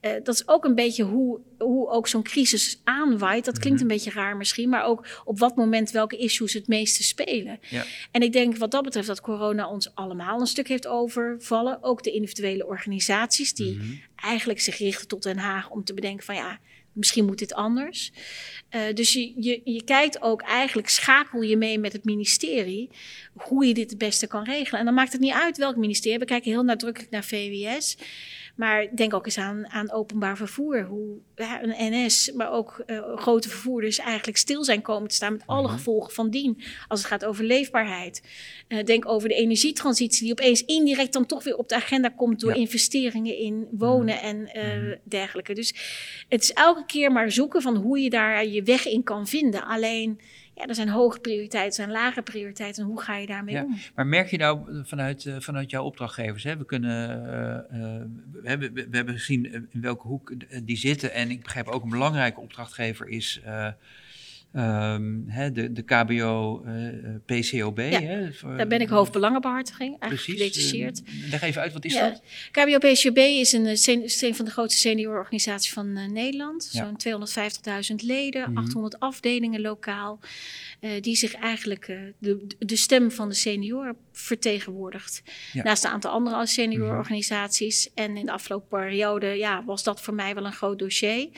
Eh, 0.01 0.13
dat 0.23 0.35
is 0.35 0.49
ook 0.49 0.65
een 0.65 0.75
beetje 0.75 1.03
hoe, 1.05 1.41
hoe 1.59 1.89
ook 1.89 2.09
zo'n 2.09 2.23
crisis 2.23 2.81
aanwaait. 2.85 3.45
Dat 3.45 3.59
klinkt 3.59 3.81
Mhm. 3.81 3.91
een 3.91 3.97
beetje 3.97 4.11
raar 4.11 4.37
misschien, 4.37 4.69
maar 4.69 4.85
ook 4.85 5.07
op 5.25 5.39
wat 5.39 5.57
moment 5.57 5.91
welke 5.91 6.17
issues 6.17 6.53
het 6.53 6.69
meeste 6.69 7.03
spelen. 7.03 7.61
Ja. 7.69 7.85
En 8.11 8.23
ik 8.23 8.33
denk 8.33 8.57
wat 8.57 8.71
dat 8.71 8.83
betreft 8.85 9.07
dat 9.07 9.21
corona 9.21 9.69
ons 9.69 9.95
allemaal 9.95 10.41
een 10.41 10.47
stuk 10.47 10.69
heeft 10.69 10.87
overvallen. 10.87 11.83
Ook 11.83 12.03
de 12.03 12.11
individuele 12.11 12.67
organisaties 12.67 13.55
die 13.55 13.75
Mhm. 13.77 13.87
eigenlijk 14.17 14.61
zich 14.61 14.79
richten 14.79 15.09
tot 15.09 15.23
Den 15.23 15.39
Haag 15.39 15.71
om 15.71 15.85
te 15.85 15.95
bedenken 15.95 16.25
van 16.25 16.35
ja, 16.35 16.59
misschien 16.93 17.25
moet 17.25 17.39
dit 17.39 17.55
anders. 17.55 18.13
Eh, 18.69 18.95
dus 18.95 19.13
je, 19.13 19.33
je, 19.37 19.61
je 19.65 19.85
kijkt 19.85 20.23
ook 20.23 20.43
eigenlijk, 20.43 20.89
schakel 20.89 21.43
je 21.43 21.57
mee 21.57 21.79
met 21.79 21.93
het 21.93 22.05
ministerie 22.05 22.91
hoe 23.33 23.67
je 23.67 23.75
dit 23.75 23.91
het 23.91 23.99
beste 23.99 24.27
kan 24.27 24.45
regelen. 24.45 24.81
En 24.81 24.87
dan 24.87 24.95
maakt 24.95 25.13
het 25.13 25.21
niet 25.21 25.33
uit 25.33 25.57
welk 25.57 25.77
ministerie. 25.77 26.19
We 26.19 26.25
kijken 26.25 26.51
heel 26.51 26.63
nadrukkelijk 26.63 27.11
naar 27.11 27.25
VWS. 27.25 27.97
Maar 28.61 28.87
denk 28.95 29.15
ook 29.15 29.25
eens 29.25 29.39
aan, 29.39 29.69
aan 29.69 29.93
openbaar 29.93 30.37
vervoer. 30.37 30.83
Hoe 30.85 31.17
ja, 31.37 31.63
een 31.63 31.93
NS, 31.93 32.33
maar 32.33 32.53
ook 32.53 32.83
eh, 32.87 33.17
grote 33.17 33.49
vervoerders 33.49 33.99
eigenlijk 33.99 34.39
stil 34.39 34.65
zijn 34.65 34.83
komen 34.83 35.09
te 35.09 35.15
staan 35.15 35.33
met 35.33 35.43
alle 35.47 35.67
Mhm. 35.67 35.73
gevolgen 35.77 36.13
van 36.13 36.31
dien. 36.31 36.63
Als 36.89 36.99
het 37.01 37.09
gaat 37.09 37.25
over 37.25 37.45
leefbaarheid. 37.45 38.23
Eh, 38.69 38.85
denk 38.85 39.09
over 39.09 39.29
de 39.29 39.35
energietransitie 39.35 40.23
die 40.23 40.33
opeens 40.33 40.65
indirect 40.65 41.13
dan 41.13 41.27
toch 41.27 41.45
weer 41.45 41.57
op 41.57 41.69
de 41.69 41.75
agenda 41.75 42.09
komt 42.09 42.41
door 42.41 42.51
Ja. 42.51 42.57
investeringen 42.57 43.37
in 43.37 43.69
wonen 43.71 44.21
en 44.21 44.47
eh, 44.53 44.77
Mhm. 44.77 44.97
dergelijke. 45.05 45.55
Dus 45.55 45.75
het 46.29 46.43
is 46.43 46.53
elke 46.53 46.85
keer 46.87 47.13
maar 47.13 47.31
zoeken 47.33 47.63
van 47.63 47.77
hoe 47.77 48.01
je 48.01 48.11
daar 48.11 48.47
je 48.47 48.63
weg 48.63 48.87
in 48.87 49.03
kan 49.03 49.27
vinden. 49.27 49.65
Alleen, 49.67 50.21
ja, 50.61 50.67
er 50.67 50.75
zijn 50.75 50.89
hoge 50.89 51.21
prioriteiten, 51.21 51.69
er 51.69 51.91
zijn 51.91 52.05
lage 52.05 52.23
prioriteiten. 52.23 52.83
En 52.83 52.89
hoe 52.89 53.01
ga 53.01 53.17
je 53.17 53.27
daarmee 53.27 53.55
Ja. 53.55 53.63
om? 53.65 53.79
Maar 53.95 54.07
merk 54.07 54.31
je 54.31 54.37
nou 54.37 54.85
vanuit, 54.85 55.27
eh, 55.27 55.37
vanuit 55.39 55.71
jouw 55.71 55.85
opdrachtgevers, 55.85 56.43
hè, 56.43 56.57
we, 56.57 56.65
kunnen, 56.65 57.09
eh, 57.33 57.95
eh, 57.95 58.03
we, 58.33 58.49
hebben, 58.49 58.73
we 58.73 58.89
hebben 58.91 59.15
gezien 59.15 59.53
in 59.53 59.81
welke 59.81 60.07
hoek 60.07 60.33
die 60.63 60.77
zitten. 60.77 61.13
En 61.13 61.31
ik 61.31 61.43
begrijp 61.43 61.69
ook 61.69 61.83
een 61.83 61.89
belangrijke 61.89 62.41
opdrachtgever 62.41 63.09
is 63.09 63.41
ehm, 64.53 65.53
de, 65.53 65.73
de 65.73 65.83
KBO, 65.83 66.63
eh, 66.65 66.87
eh, 66.89 66.95
PCOB. 67.27 67.81
voor- 68.35 68.57
Daar 68.57 68.67
ben 68.67 68.81
ik 68.81 68.89
hoofdbelangenbehartiging, 68.89 69.97
eigenlijk 70.01 70.23
Precies. 70.39 70.55
gedetacheerd. 70.55 71.03
eh, 71.03 71.31
leg 71.31 71.43
even 71.43 71.63
uit, 71.63 71.73
wat 71.73 71.85
is 71.85 71.93
Ja. 71.95 72.09
dat? 72.09 72.23
KBO 72.51 72.79
PCB 72.79 73.17
is 73.19 73.53
een, 73.53 73.67
eh, 73.67 74.03
is 74.03 74.23
een 74.23 74.35
van 74.35 74.45
de 74.45 74.51
grootste 74.51 74.81
seniororganisaties 74.81 75.73
van 75.73 75.97
eh, 75.97 76.09
Nederland. 76.09 76.69
Ja. 76.73 76.85
Zo'n 76.85 76.97
250.000 76.97 78.03
leden, 78.03 78.51
Mhm. 78.51 78.59
800 78.59 78.99
afdelingen 79.01 79.61
lokaal. 79.61 80.19
eh, 80.81 80.91
die 81.01 81.17
zich 81.17 81.35
eigenlijk 81.35 81.89
eh, 81.89 81.99
de, 82.19 82.47
de 82.59 82.77
stem 82.77 83.11
van 83.11 83.29
de 83.29 83.35
senioren 83.35 83.97
vertegenwoordigt. 84.13 85.23
Ja. 85.53 85.63
Naast 85.63 85.85
een 85.85 85.91
aantal 85.91 86.11
andere 86.11 86.47
seniororganisaties. 86.47 87.91
En 87.95 88.17
in 88.17 88.27
de 88.27 88.33
afgelopen 88.33 88.69
periode 88.69 89.27
ja, 89.27 89.65
was 89.65 89.83
dat 89.83 90.01
voor 90.01 90.15
mij 90.15 90.35
wel 90.35 90.45
een 90.47 90.53
groot 90.53 90.79
dossier. 90.79 91.29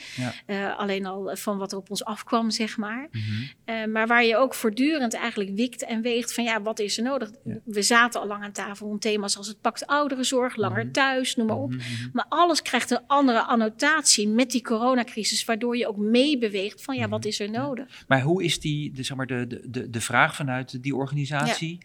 Eh, 0.45 0.77
alleen 0.79 1.05
al 1.05 1.35
van 1.35 1.57
wat 1.57 1.71
er 1.71 1.77
op 1.77 1.89
ons 1.89 2.03
afkwam, 2.05 2.51
zeg 2.51 2.77
maar. 2.77 3.02
Mhm. 3.11 3.21
Eh, 3.65 3.85
maar 3.85 4.07
waar 4.07 4.23
je 4.25 4.37
ook 4.37 4.53
voortdurend 4.53 5.13
eigenlijk 5.13 5.55
wikt 5.55 5.83
en 5.83 6.01
weegt 6.01 6.33
van 6.33 6.43
ja, 6.43 6.61
wat 6.61 6.79
is 6.79 6.97
er 6.97 7.03
nodig? 7.03 7.31
Ja. 7.43 7.59
We 7.63 7.81
zaten 7.81 8.21
al 8.21 8.27
lang 8.27 8.43
aan 8.43 8.51
tafel 8.51 8.87
om 8.87 8.99
thema's 8.99 9.37
als 9.37 9.47
het 9.47 9.61
pakt 9.61 9.87
ouderenzorg, 9.87 10.55
langer 10.55 10.83
Mhm. 10.83 10.91
thuis, 10.91 11.35
noem 11.35 11.47
maar 11.47 11.57
op. 11.57 11.69
Mhm, 11.69 11.77
mhm. 11.77 12.09
Maar 12.13 12.25
alles 12.29 12.61
krijgt 12.61 12.91
een 12.91 13.01
andere 13.07 13.41
annotatie 13.41 14.27
met 14.27 14.51
die 14.51 14.61
coronacrisis, 14.61 15.45
waardoor 15.45 15.77
je 15.77 15.87
ook 15.87 15.97
meebeweegt 15.97 16.83
van 16.83 16.95
ja, 16.95 17.07
wat 17.09 17.25
is 17.25 17.39
er 17.39 17.49
nodig? 17.49 18.03
Maar 18.07 18.21
hoe 18.21 18.43
is 18.43 18.59
die, 18.59 18.91
de, 18.91 19.03
zeg 19.03 19.17
maar, 19.17 19.27
de, 19.27 19.61
de, 19.65 19.89
de, 19.89 20.01
vraag 20.01 20.35
vanuit 20.35 20.83
die 20.83 20.95
organisatie 20.95 21.77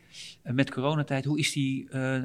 eh, 0.42 0.52
met 0.52 0.70
coronatijd, 0.70 1.24
hoe 1.24 1.38
is 1.38 1.52
die 1.52 1.88
eh, 1.90 2.22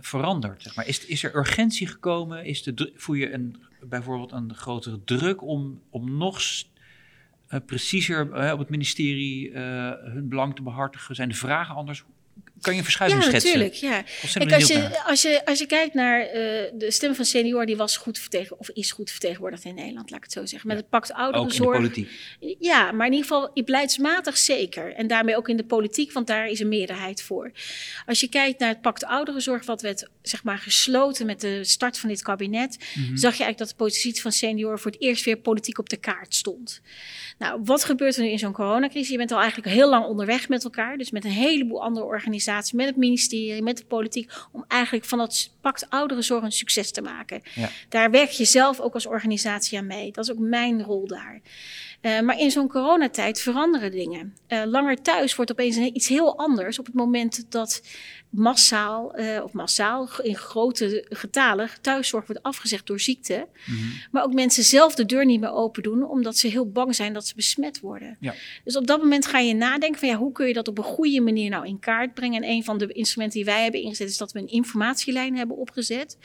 veranderd? 0.00 0.62
Zeg 0.62 0.76
maar? 0.76 0.86
is, 0.86 1.06
is 1.06 1.22
er 1.22 1.36
urgentie 1.36 1.86
gekomen? 1.86 2.44
Is 2.44 2.62
de, 2.62 2.92
voel 2.96 3.16
je 3.16 3.32
een, 3.32 3.56
bijvoorbeeld 3.80 4.32
een 4.32 4.54
grotere 4.54 5.00
druk 5.04 5.42
om, 5.42 5.80
om 5.90 6.16
nog 6.16 6.40
preciezer 7.60 8.32
eh, 8.32 8.52
op 8.52 8.58
het 8.58 8.68
ministerie 8.68 9.50
eh, 9.52 10.12
hun 10.12 10.28
belang 10.28 10.54
te 10.54 10.62
behartigen? 10.62 11.14
Zijn 11.14 11.28
de 11.28 11.34
vragen 11.34 11.74
anders? 11.74 12.04
Kan 12.64 12.72
je 12.72 12.78
een 12.78 12.84
verschuiving 12.84 13.22
Ja, 13.22 13.28
schetsen? 13.28 13.50
natuurlijk. 13.50 13.74
Ja. 13.80 14.02
Kijk, 14.32 14.52
als 14.52 14.66
je, 14.68 14.78
naar? 14.78 15.02
als, 15.06 15.22
je, 15.22 15.44
als 15.46 15.58
je 15.58 15.66
kijkt 15.66 15.94
naar 15.94 16.20
eh, 16.20 16.32
de 16.74 16.86
stem 16.90 17.14
van 17.14 17.24
senior, 17.24 17.66
die 17.66 17.76
was 17.76 17.96
goed 17.96 18.18
vertegen, 18.18 18.58
of 18.58 18.68
is 18.70 18.90
goed 18.92 19.10
vertegenwoordigd 19.10 19.64
in 19.64 19.74
Nederland, 19.74 20.10
laat 20.10 20.18
ik 20.18 20.24
het 20.24 20.32
zo 20.32 20.46
zeggen. 20.46 20.68
Met 20.68 20.76
Ja. 20.76 20.82
het 20.82 20.90
pact 20.90 21.10
Ook 21.10 21.16
in 21.16 21.16
de 21.16 21.22
ouderenzorg. 21.32 21.76
politiek. 21.76 22.10
Ja, 22.60 22.92
maar 22.92 23.06
in 23.06 23.12
ieder 23.12 23.28
geval 23.28 23.50
beleidsmatig 23.64 24.36
zeker. 24.36 24.92
En 24.94 25.06
daarmee 25.06 25.36
ook 25.36 25.48
in 25.48 25.56
de 25.56 25.64
politiek, 25.64 26.12
want 26.12 26.26
daar 26.26 26.46
is 26.48 26.60
een 26.60 26.68
meerderheid 26.68 27.22
voor. 27.22 27.50
Als 28.06 28.20
je 28.20 28.28
kijkt 28.28 28.58
naar 28.58 28.68
het 28.68 28.80
pact 28.80 29.04
ouderenzorg, 29.04 29.66
wat 29.66 29.82
werd 29.82 30.08
zeg 30.22 30.42
maar 30.44 30.58
gesloten 30.58 31.26
met 31.26 31.40
de 31.40 31.64
start 31.64 31.98
van 31.98 32.08
dit 32.08 32.22
kabinet, 32.22 32.76
Mhm. 32.78 33.16
zag 33.16 33.18
je 33.36 33.44
eigenlijk 33.44 33.58
dat 33.58 33.68
de 33.68 33.74
positie 33.74 34.22
van 34.22 34.32
senioren 34.32 34.78
voor 34.78 34.90
het 34.90 35.00
eerst 35.00 35.24
weer 35.24 35.36
politiek 35.36 35.78
op 35.78 35.88
de 35.88 35.96
kaart 35.96 36.34
stond. 36.34 36.80
Nou, 37.38 37.60
wat 37.64 37.84
gebeurt 37.84 38.16
er 38.16 38.22
nu 38.22 38.28
in 38.30 38.38
zo'n 38.38 38.52
coronacrisis? 38.52 39.08
Je 39.08 39.16
bent 39.16 39.32
al 39.32 39.40
eigenlijk 39.40 39.72
heel 39.74 39.88
lang 39.88 40.04
onderweg 40.06 40.48
met 40.48 40.64
elkaar, 40.64 40.96
dus 40.96 41.10
met 41.10 41.24
een 41.24 41.30
heleboel 41.30 41.82
andere 41.82 42.06
organisaties, 42.06 42.52
met 42.72 42.86
het 42.86 42.96
ministerie, 42.96 43.62
met 43.62 43.76
de 43.78 43.84
politiek, 43.84 44.30
om 44.52 44.64
eigenlijk 44.68 45.04
van 45.04 45.18
dat 45.18 45.50
pact 45.60 45.90
ouderenzorg 45.90 46.42
een 46.42 46.52
succes 46.52 46.90
te 46.92 47.02
maken. 47.02 47.42
Ja. 47.54 47.68
Daar 47.88 48.10
werk 48.10 48.30
je 48.30 48.44
zelf 48.44 48.80
ook 48.80 48.94
als 48.94 49.06
organisatie 49.06 49.78
aan 49.78 49.86
mee. 49.86 50.12
Dat 50.12 50.24
is 50.24 50.30
ook 50.32 50.38
mijn 50.38 50.82
rol 50.82 51.06
daar. 51.06 51.40
Eh, 52.00 52.20
maar 52.20 52.38
in 52.38 52.50
zo'n 52.50 52.68
coronatijd 52.68 53.40
veranderen 53.40 53.90
dingen. 53.90 54.36
Eh, 54.46 54.62
langer 54.66 55.02
thuis 55.02 55.34
wordt 55.36 55.50
opeens 55.50 55.76
een- 55.76 55.96
iets 55.96 56.08
heel 56.08 56.38
anders 56.38 56.78
op 56.78 56.86
het 56.86 56.94
moment 56.94 57.46
dat 57.52 57.82
massaal, 58.34 59.14
eh, 59.14 59.42
of 59.44 59.52
massaal 59.52 60.08
in 60.22 60.36
grote 60.36 61.04
getalen 61.08 61.70
thuiszorg 61.80 62.26
wordt 62.26 62.42
afgezegd 62.42 62.86
door 62.86 63.00
ziekte. 63.00 63.46
Mhm. 63.64 63.78
Maar 64.10 64.24
ook 64.24 64.32
mensen 64.32 64.62
zelf 64.64 64.94
de 64.94 65.06
deur 65.06 65.24
niet 65.24 65.40
meer 65.40 65.52
open 65.52 65.82
doen, 65.82 66.08
omdat 66.08 66.36
ze 66.36 66.48
heel 66.48 66.70
bang 66.70 66.94
zijn 66.94 67.12
dat 67.12 67.26
ze 67.26 67.34
besmet 67.34 67.80
worden. 67.80 68.16
Ja. 68.20 68.34
Dus 68.64 68.76
op 68.76 68.86
dat 68.86 68.98
moment 68.98 69.26
ga 69.26 69.38
je 69.38 69.54
nadenken 69.54 69.98
van 69.98 70.08
ja, 70.08 70.16
hoe 70.16 70.32
kun 70.32 70.46
je 70.46 70.52
dat 70.52 70.68
op 70.68 70.78
een 70.78 70.84
goede 70.84 71.20
manier 71.20 71.50
nou 71.50 71.66
in 71.66 71.78
kaart 71.78 72.14
brengen. 72.14 72.42
En 72.42 72.50
een 72.50 72.64
van 72.64 72.78
de 72.78 72.92
instrumenten 72.92 73.38
die 73.38 73.48
wij 73.52 73.62
hebben 73.62 73.80
ingezet 73.80 74.08
is 74.08 74.16
dat 74.16 74.32
we 74.32 74.38
een 74.38 74.48
informatielijn 74.48 75.36
hebben 75.36 75.56
opgezet. 75.56 76.18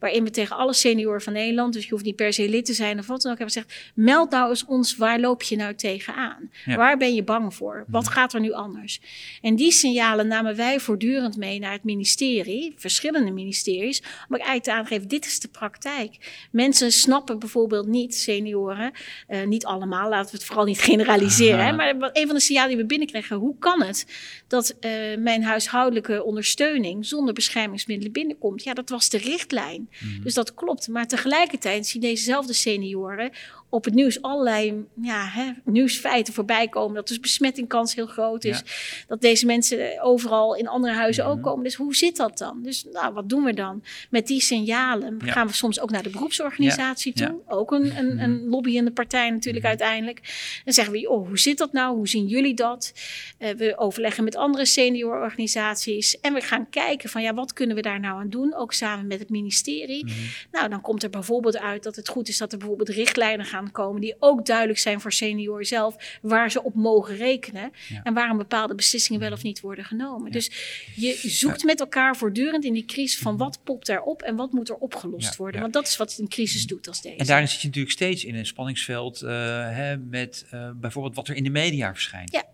Waarin 0.00 0.24
we 0.24 0.30
tegen 0.30 0.56
alle 0.56 0.74
senioren 0.74 1.22
van 1.22 1.32
Nederland, 1.32 1.72
dus 1.72 1.84
je 1.84 1.90
hoeft 1.90 2.04
niet 2.04 2.16
per 2.16 2.32
se 2.32 2.48
lid 2.48 2.64
te 2.64 2.74
zijn 2.74 2.98
of 2.98 3.06
wat 3.06 3.22
dan 3.22 3.32
ook, 3.32 3.38
hebben 3.38 3.54
gezegd, 3.54 3.92
meld 3.94 4.30
nou 4.30 4.48
eens 4.48 4.64
ons, 4.64 4.96
waar 4.96 5.20
loop 5.20 5.42
je 5.42 5.56
nou 5.56 5.74
tegenaan? 5.74 6.50
Ja. 6.64 6.76
Waar 6.76 6.96
ben 6.96 7.14
je 7.14 7.22
bang 7.22 7.54
voor? 7.54 7.84
Wat 7.88 8.08
gaat 8.08 8.32
er 8.32 8.40
nu 8.40 8.52
anders? 8.52 9.00
En 9.42 9.56
die 9.56 9.72
signalen 9.72 10.26
namen 10.26 10.56
wij 10.56 10.80
voortdurend 10.80 11.36
mee 11.36 11.55
naar 11.60 11.72
het 11.72 11.84
ministerie, 11.84 12.74
verschillende 12.76 13.30
ministeries, 13.30 14.00
om 14.00 14.34
eigenlijk 14.34 14.64
te 14.64 14.72
aangeven, 14.72 15.08
dit 15.08 15.26
is 15.26 15.40
de 15.40 15.48
praktijk. 15.48 16.46
Mensen 16.50 16.92
snappen 16.92 17.38
bijvoorbeeld 17.38 17.86
niet, 17.86 18.14
senioren, 18.14 18.92
eh, 19.26 19.46
niet 19.46 19.64
allemaal, 19.64 20.08
laten 20.08 20.30
we 20.30 20.36
het 20.36 20.46
vooral 20.46 20.64
niet 20.64 20.80
generaliseren, 20.80 21.64
hè, 21.64 21.72
maar 21.72 21.94
een 22.12 22.26
van 22.26 22.34
de 22.34 22.40
signalen 22.40 22.70
die 22.70 22.78
we 22.78 22.86
binnenkregen, 22.86 23.36
hoe 23.36 23.58
kan 23.58 23.82
het 23.82 24.06
dat 24.46 24.76
eh, 24.80 24.90
mijn 25.18 25.42
huishoudelijke 25.42 26.24
ondersteuning 26.24 27.06
zonder 27.06 27.34
beschermingsmiddelen 27.34 28.12
binnenkomt? 28.12 28.64
Ja, 28.64 28.74
dat 28.74 28.88
was 28.88 29.08
de 29.08 29.18
richtlijn. 29.18 29.90
Mhm. 30.00 30.22
Dus 30.22 30.34
dat 30.34 30.54
klopt. 30.54 30.88
Maar 30.88 31.06
tegelijkertijd 31.06 31.86
zien 31.86 32.00
dezezelfde 32.00 32.52
senioren 32.52 33.30
op 33.68 33.84
het 33.84 33.94
nieuws 33.94 34.22
allerlei 34.22 34.84
ja, 35.02 35.26
hè, 35.26 35.52
nieuwsfeiten 35.64 36.34
voorbij 36.34 36.68
komen. 36.68 36.94
Dat 36.94 37.08
dus 37.08 37.20
besmettingkans 37.20 37.94
heel 37.94 38.06
groot 38.06 38.44
is. 38.44 38.62
Dat 39.08 39.20
deze 39.20 39.46
mensen 39.46 40.00
overal 40.02 40.54
in 40.56 40.68
andere 40.68 40.94
huizen 40.94 41.24
ook 41.26 41.34
Mhm. 41.34 41.44
komen. 41.44 41.64
Dus 41.64 41.74
hoe 41.74 41.94
zit 41.96 42.16
dat 42.16 42.38
dan? 42.38 42.62
Dus 42.62 42.84
nou, 42.92 43.14
wat 43.14 43.28
doen 43.28 43.44
we 43.44 43.54
dan? 43.54 43.82
Met 44.10 44.26
die 44.26 44.40
signalen 44.40 45.18
Ja. 45.24 45.32
gaan 45.32 45.46
we 45.46 45.52
soms 45.52 45.80
ook 45.80 45.90
naar 45.90 46.02
de 46.02 46.10
beroepsorganisatie 46.10 47.12
toe. 47.12 47.40
Ook 47.46 47.72
een, 47.72 47.96
een, 47.98 48.18
een 48.18 48.36
Mhm. 48.40 48.48
lobbyende 48.50 48.90
partij 48.90 49.30
natuurlijk 49.30 49.64
Mhm. 49.64 49.66
uiteindelijk. 49.78 50.20
Dan 50.64 50.74
zeggen 50.74 50.92
we, 50.94 51.08
oh, 51.10 51.26
hoe 51.28 51.38
zit 51.38 51.58
dat 51.58 51.72
nou? 51.72 51.96
Hoe 51.96 52.08
zien 52.08 52.26
jullie 52.26 52.54
dat? 52.54 52.92
Eh, 53.38 53.50
we 53.54 53.78
overleggen 53.78 54.24
met 54.24 54.36
andere 54.36 54.66
seniororganisaties. 54.66 56.20
En 56.20 56.34
we 56.34 56.40
gaan 56.40 56.68
kijken 56.70 57.08
van, 57.10 57.22
ja, 57.22 57.34
wat 57.34 57.52
kunnen 57.52 57.76
we 57.76 57.82
daar 57.82 58.00
nou 58.00 58.20
aan 58.20 58.28
doen? 58.30 58.54
Ook 58.54 58.72
samen 58.72 59.06
met 59.06 59.18
het 59.18 59.28
ministerie. 59.30 60.04
Nou, 60.50 60.68
dan 60.68 60.80
komt 60.80 61.02
er 61.02 61.10
bijvoorbeeld 61.10 61.58
uit 61.58 61.82
dat 61.82 61.96
het 61.96 62.08
goed 62.08 62.28
is 62.28 62.38
dat 62.38 62.52
er 62.52 62.58
bijvoorbeeld 62.58 62.88
richtlijnen 62.88 63.46
gaan 63.46 63.55
komen 63.70 64.00
die 64.00 64.14
ook 64.18 64.46
duidelijk 64.46 64.78
zijn 64.78 65.00
voor 65.00 65.12
senioren 65.12 65.66
zelf, 65.66 66.18
waar 66.22 66.50
ze 66.50 66.62
op 66.62 66.74
mogen 66.74 67.16
rekenen 67.16 67.72
Ja. 67.88 68.00
en 68.02 68.14
waarom 68.14 68.36
bepaalde 68.38 68.74
beslissingen 68.74 69.20
wel 69.20 69.32
of 69.32 69.42
niet 69.42 69.60
worden 69.60 69.84
genomen. 69.84 70.26
Ja. 70.26 70.32
Dus 70.32 70.50
je 70.94 71.18
zoekt 71.22 71.64
met 71.64 71.80
elkaar 71.80 72.16
voortdurend 72.16 72.64
in 72.64 72.72
die 72.72 72.84
crisis 72.84 73.18
van 73.18 73.36
wat 73.36 73.58
popt 73.64 73.88
erop 73.88 74.22
en 74.22 74.36
wat 74.36 74.52
moet 74.52 74.68
er 74.68 74.74
opgelost 74.76 75.14
Mhm. 75.22 75.30
Ja, 75.30 75.36
worden. 75.36 75.54
ja. 75.56 75.60
Want 75.60 75.72
dat 75.72 75.86
is 75.86 75.96
wat 75.96 76.16
een 76.18 76.28
crisis 76.28 76.66
doet 76.66 76.88
als 76.88 77.02
deze. 77.02 77.16
En 77.16 77.26
daarin 77.26 77.48
zit 77.48 77.60
je 77.60 77.66
natuurlijk 77.66 77.94
steeds 77.94 78.24
in 78.24 78.34
een 78.34 78.46
spanningsveld 78.46 79.22
eh, 79.22 79.30
hè, 79.70 79.96
met 79.96 80.46
eh, 80.50 80.70
bijvoorbeeld 80.74 81.14
wat 81.14 81.28
er 81.28 81.36
in 81.36 81.44
de 81.44 81.50
media 81.50 81.92
verschijnt. 81.92 82.32
Ja. 82.32 82.44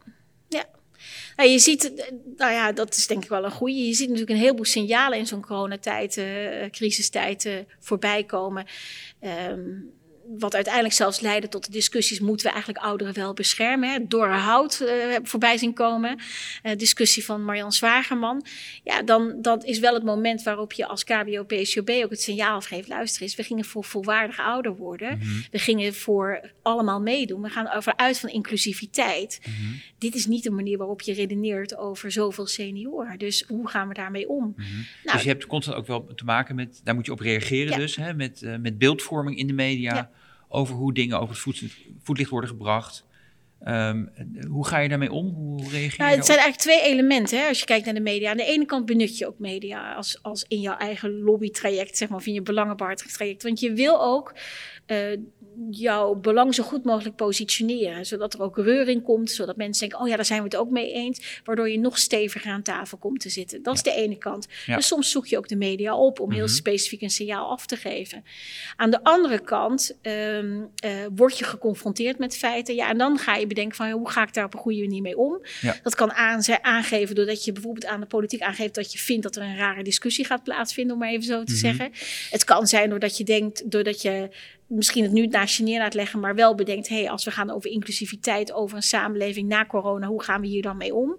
Nou, 1.36 1.48
je 1.50 1.58
ziet, 1.58 1.94
eh, 1.94 2.10
nou 2.36 2.52
ja, 2.52 2.72
dat 2.72 2.96
is 2.96 3.06
denk 3.06 3.22
ik 3.22 3.28
wel 3.28 3.44
een 3.44 3.50
goede. 3.50 3.86
Je 3.86 3.92
ziet 3.94 4.08
natuurlijk 4.08 4.30
een 4.36 4.42
heleboel 4.44 4.64
signalen 4.64 5.18
in 5.18 5.26
zo'n 5.26 5.40
coronatijd, 5.42 6.16
eh 6.16 6.70
crisistijd 6.70 7.64
voorbij 7.80 8.24
komen. 8.24 8.66
Ehm, 9.20 9.60
wat 10.38 10.54
uiteindelijk 10.54 10.94
zelfs 10.94 11.20
leidde 11.20 11.48
tot 11.48 11.64
de 11.64 11.70
discussies: 11.72 12.20
moeten 12.20 12.46
we 12.46 12.52
eigenlijk 12.52 12.84
ouderen 12.84 13.14
wel 13.14 13.34
beschermen? 13.34 13.90
Hè? 13.92 14.06
Door 14.06 14.28
hout 14.28 14.80
eh, 14.80 15.16
voorbij 15.22 15.56
zien 15.56 15.74
komen. 15.74 16.18
Eh, 16.62 16.76
discussie 16.76 17.24
van 17.24 17.44
Marjan 17.44 17.72
Zwagerman. 17.72 18.46
Ja, 18.84 19.02
dan 19.02 19.34
dat 19.40 19.64
is 19.64 19.78
wel 19.78 19.94
het 19.94 20.02
moment 20.02 20.42
waarop 20.42 20.72
je 20.72 20.86
als 20.86 21.04
KBO, 21.04 21.44
PCOB 21.44 21.90
ook 21.90 22.10
het 22.10 22.22
signaal 22.22 22.60
geeft: 22.60 22.88
luister 22.88 23.22
eens, 23.22 23.34
we 23.34 23.42
gingen 23.42 23.64
voor 23.64 23.84
volwaardig 23.84 24.38
ouder 24.38 24.76
worden. 24.76 25.18
Mhm. 25.18 25.28
We 25.50 25.58
gingen 25.58 25.94
voor 25.94 26.50
allemaal 26.62 27.00
meedoen. 27.00 27.42
We 27.42 27.48
gaan 27.48 27.70
over 27.70 27.96
uit 27.96 28.18
van 28.18 28.28
inclusiviteit. 28.28 29.40
Mhm. 29.40 29.72
Dit 29.98 30.14
is 30.14 30.26
niet 30.26 30.42
de 30.42 30.50
manier 30.50 30.78
waarop 30.78 31.00
je 31.00 31.12
redeneert 31.12 31.76
over 31.76 32.12
zoveel 32.12 32.46
senioren. 32.46 33.18
Dus 33.18 33.44
hoe 33.48 33.68
gaan 33.68 33.88
we 33.88 33.94
daarmee 33.94 34.28
om? 34.28 34.54
Mhm. 34.56 34.68
Nou, 35.04 35.16
dus 35.16 35.22
je 35.22 35.28
hebt 35.28 35.46
constant 35.46 35.76
ook 35.76 35.86
wel 35.86 36.06
te 36.14 36.24
maken 36.24 36.54
met, 36.54 36.80
daar 36.84 36.94
moet 36.94 37.06
je 37.06 37.12
op 37.12 37.20
reageren 37.20 37.70
Ja. 37.72 37.76
dus, 37.76 37.96
hè, 37.96 38.14
met, 38.14 38.42
eh, 38.42 38.56
met 38.56 38.78
beeldvorming 38.78 39.38
in 39.38 39.46
de 39.46 39.52
media, 39.52 39.94
Ja. 39.94 40.10
Over 40.52 40.74
hoe 40.74 40.94
dingen 40.94 41.16
over 41.16 41.28
het 41.28 41.38
voet, 41.38 41.64
voetlicht 42.02 42.30
worden 42.30 42.50
gebracht. 42.50 43.04
Ehm, 43.64 44.06
hoe 44.48 44.66
ga 44.66 44.78
je 44.78 44.88
daarmee 44.88 45.12
om? 45.12 45.26
Hoe 45.28 45.58
reageer 45.58 45.90
je 45.90 45.96
Nou, 45.96 46.16
het 46.16 46.26
zijn 46.26 46.38
eigenlijk 46.38 46.56
twee 46.56 46.92
elementen 46.92 47.38
hè, 47.38 47.48
als 47.48 47.58
je 47.58 47.64
kijkt 47.64 47.84
naar 47.84 47.94
de 47.94 48.00
media. 48.00 48.30
Aan 48.30 48.36
de 48.36 48.44
ene 48.44 48.64
kant 48.64 48.86
benut 48.86 49.18
je 49.18 49.26
ook 49.26 49.38
media 49.38 49.94
als, 49.94 50.18
als 50.22 50.44
in 50.48 50.60
jouw 50.60 50.76
eigen 50.76 51.20
lobbytraject, 51.20 51.96
zeg 51.96 52.08
maar, 52.08 52.18
of 52.18 52.26
in 52.26 52.32
je 52.32 52.42
belangenbehartigingstraject. 52.42 53.42
Want 53.42 53.60
je 53.60 53.72
wil 53.72 54.02
ook 54.02 54.34
eh, 54.86 55.16
jouw 55.70 56.14
belang 56.14 56.54
zo 56.54 56.62
goed 56.62 56.84
mogelijk 56.84 57.16
positioneren, 57.16 58.06
zodat 58.06 58.34
er 58.34 58.42
ook 58.42 58.56
reuring 58.58 59.02
komt, 59.02 59.30
zodat 59.30 59.56
mensen 59.56 59.80
denken, 59.80 60.00
oh 60.04 60.08
ja, 60.10 60.16
daar 60.16 60.24
zijn 60.24 60.38
we 60.38 60.44
het 60.44 60.56
ook 60.56 60.70
mee 60.70 60.92
eens, 60.92 61.40
waardoor 61.44 61.70
je 61.70 61.78
nog 61.78 61.98
steviger 61.98 62.50
aan 62.50 62.62
tafel 62.62 62.98
komt 62.98 63.20
te 63.20 63.28
zitten. 63.28 63.62
Dat 63.62 63.74
is 63.74 63.82
de 63.82 63.92
ene 63.94 64.16
kant. 64.18 64.46
Ja. 64.66 64.72
Maar 64.72 64.82
soms 64.82 65.10
zoek 65.10 65.26
je 65.26 65.36
ook 65.38 65.48
de 65.48 65.56
media 65.56 65.96
op 65.96 66.20
om 66.20 66.32
heel 66.32 66.44
Mhm. 66.44 66.52
specifiek 66.54 67.00
een 67.02 67.10
signaal 67.10 67.50
af 67.50 67.66
te 67.66 67.76
geven. 67.76 68.24
Aan 68.76 68.90
de 68.90 69.04
andere 69.04 69.40
kant 69.40 69.98
ehm, 70.02 70.60
eh, 70.76 70.90
word 71.14 71.38
je 71.38 71.44
geconfronteerd 71.44 72.18
met 72.18 72.36
feiten. 72.36 72.74
Ja, 72.74 72.88
en 72.88 72.98
dan 72.98 73.18
ga 73.18 73.34
je 73.36 73.46
bedenken 73.46 73.76
van 73.76 73.90
hoe 73.90 74.10
ga 74.10 74.22
ik 74.22 74.34
daar 74.34 74.44
op 74.44 74.54
een 74.54 74.60
goede 74.60 74.80
manier 74.80 75.02
mee 75.02 75.16
om. 75.18 75.40
Ja. 75.60 75.76
Dat 75.82 75.94
kan 75.94 76.12
aangeven 76.62 77.14
doordat 77.14 77.44
je 77.44 77.52
bijvoorbeeld 77.52 77.86
aan 77.86 78.00
de 78.00 78.06
politiek 78.06 78.40
aangeeft 78.40 78.74
dat 78.74 78.92
je 78.92 78.98
vindt 78.98 79.22
dat 79.22 79.36
er 79.36 79.42
een 79.42 79.56
rare 79.56 79.82
discussie 79.82 80.24
gaat 80.24 80.42
plaatsvinden, 80.42 80.94
om 80.94 81.00
maar 81.00 81.10
even 81.10 81.22
zo 81.24 81.44
te 81.44 81.52
Mhm. 81.52 81.60
zeggen. 81.60 81.90
Het 82.30 82.44
kan 82.44 82.66
zijn 82.66 82.90
doordat 82.90 83.16
je 83.16 83.24
denkt, 83.24 83.70
doordat 83.70 84.02
je 84.02 84.28
misschien 84.74 85.02
het 85.02 85.12
nu 85.12 85.26
naast 85.26 85.56
je 85.56 85.62
neer 85.62 85.78
laat 85.78 85.94
leggen, 85.94 86.20
maar 86.20 86.34
wel 86.34 86.54
bedenkt, 86.54 86.88
hé, 86.88 86.96
hey, 87.00 87.10
als 87.10 87.24
we 87.24 87.30
gaan 87.30 87.50
over 87.50 87.70
inclusiviteit, 87.70 88.52
over 88.52 88.76
een 88.76 88.82
samenleving 88.82 89.48
na 89.48 89.66
corona, 89.66 90.06
hoe 90.06 90.22
gaan 90.22 90.40
we 90.40 90.46
hier 90.46 90.62
dan 90.62 90.76
mee 90.76 90.94
om? 90.94 91.16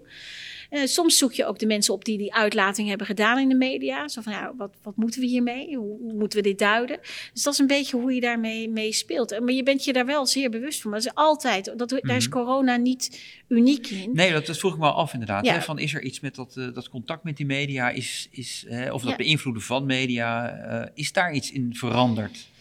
Eh, 0.70 0.82
soms 0.86 1.18
zoek 1.18 1.34
je 1.34 1.46
ook 1.46 1.60
de 1.60 1.66
mensen 1.66 1.94
op 1.94 2.06
die 2.06 2.18
die 2.18 2.34
uitlating 2.34 2.88
hebben 2.90 3.08
gedaan 3.08 3.40
in 3.40 3.50
de 3.50 3.56
media. 3.56 4.08
Zo 4.08 4.22
van, 4.22 4.34
ja, 4.34 4.54
wat, 4.58 4.76
wat 4.84 4.96
moeten 4.96 5.22
we 5.22 5.28
hiermee? 5.28 5.76
Hoe, 5.76 5.98
hoe 6.00 6.14
moeten 6.14 6.38
we 6.42 6.48
dit 6.50 6.60
duiden? 6.60 7.00
Dus 7.34 7.44
dat 7.44 7.54
is 7.54 7.60
een 7.60 7.68
beetje 7.68 7.98
hoe 7.98 8.14
je 8.14 8.22
daarmee 8.22 8.70
mee 8.70 8.94
speelt. 8.94 9.32
En- 9.32 9.44
Maar 9.44 9.54
je 9.54 9.64
bent 9.64 9.84
je 9.84 9.94
daar 9.94 10.06
wel 10.06 10.26
zeer 10.26 10.50
bewust 10.50 10.82
van. 10.82 10.92
Dat 10.92 11.00
is 11.06 11.14
altijd, 11.14 11.74
dat, 11.78 11.90
daar 11.90 12.16
is 12.16 12.28
Mhm. 12.28 12.38
corona 12.38 12.76
niet 12.76 13.22
uniek 13.48 13.88
in. 13.88 14.10
Nee, 14.14 14.32
dat, 14.32 14.46
dat 14.46 14.58
vroeg 14.58 14.74
ik 14.74 14.80
me 14.80 14.92
af 14.92 15.14
inderdaad. 15.14 15.46
Ja. 15.46 15.54
Hè, 15.54 15.62
van, 15.62 15.80
is 15.80 15.94
er 15.94 16.02
iets 16.04 16.20
met 16.20 16.36
dat, 16.36 16.56
eh, 16.58 16.74
dat 16.74 16.90
contact 16.90 17.24
met 17.24 17.38
die 17.38 17.46
media, 17.46 17.90
is, 17.90 18.28
is, 18.32 18.66
eh, 18.68 18.94
of 18.94 19.02
dat 19.02 19.10
Ja. 19.12 19.16
beïnvloeden 19.18 19.62
van 19.64 19.86
media, 19.86 20.50
eh, 20.50 20.90
is 20.94 21.12
daar 21.14 21.34
iets 21.34 21.52
in 21.52 21.76
veranderd? 21.76 22.52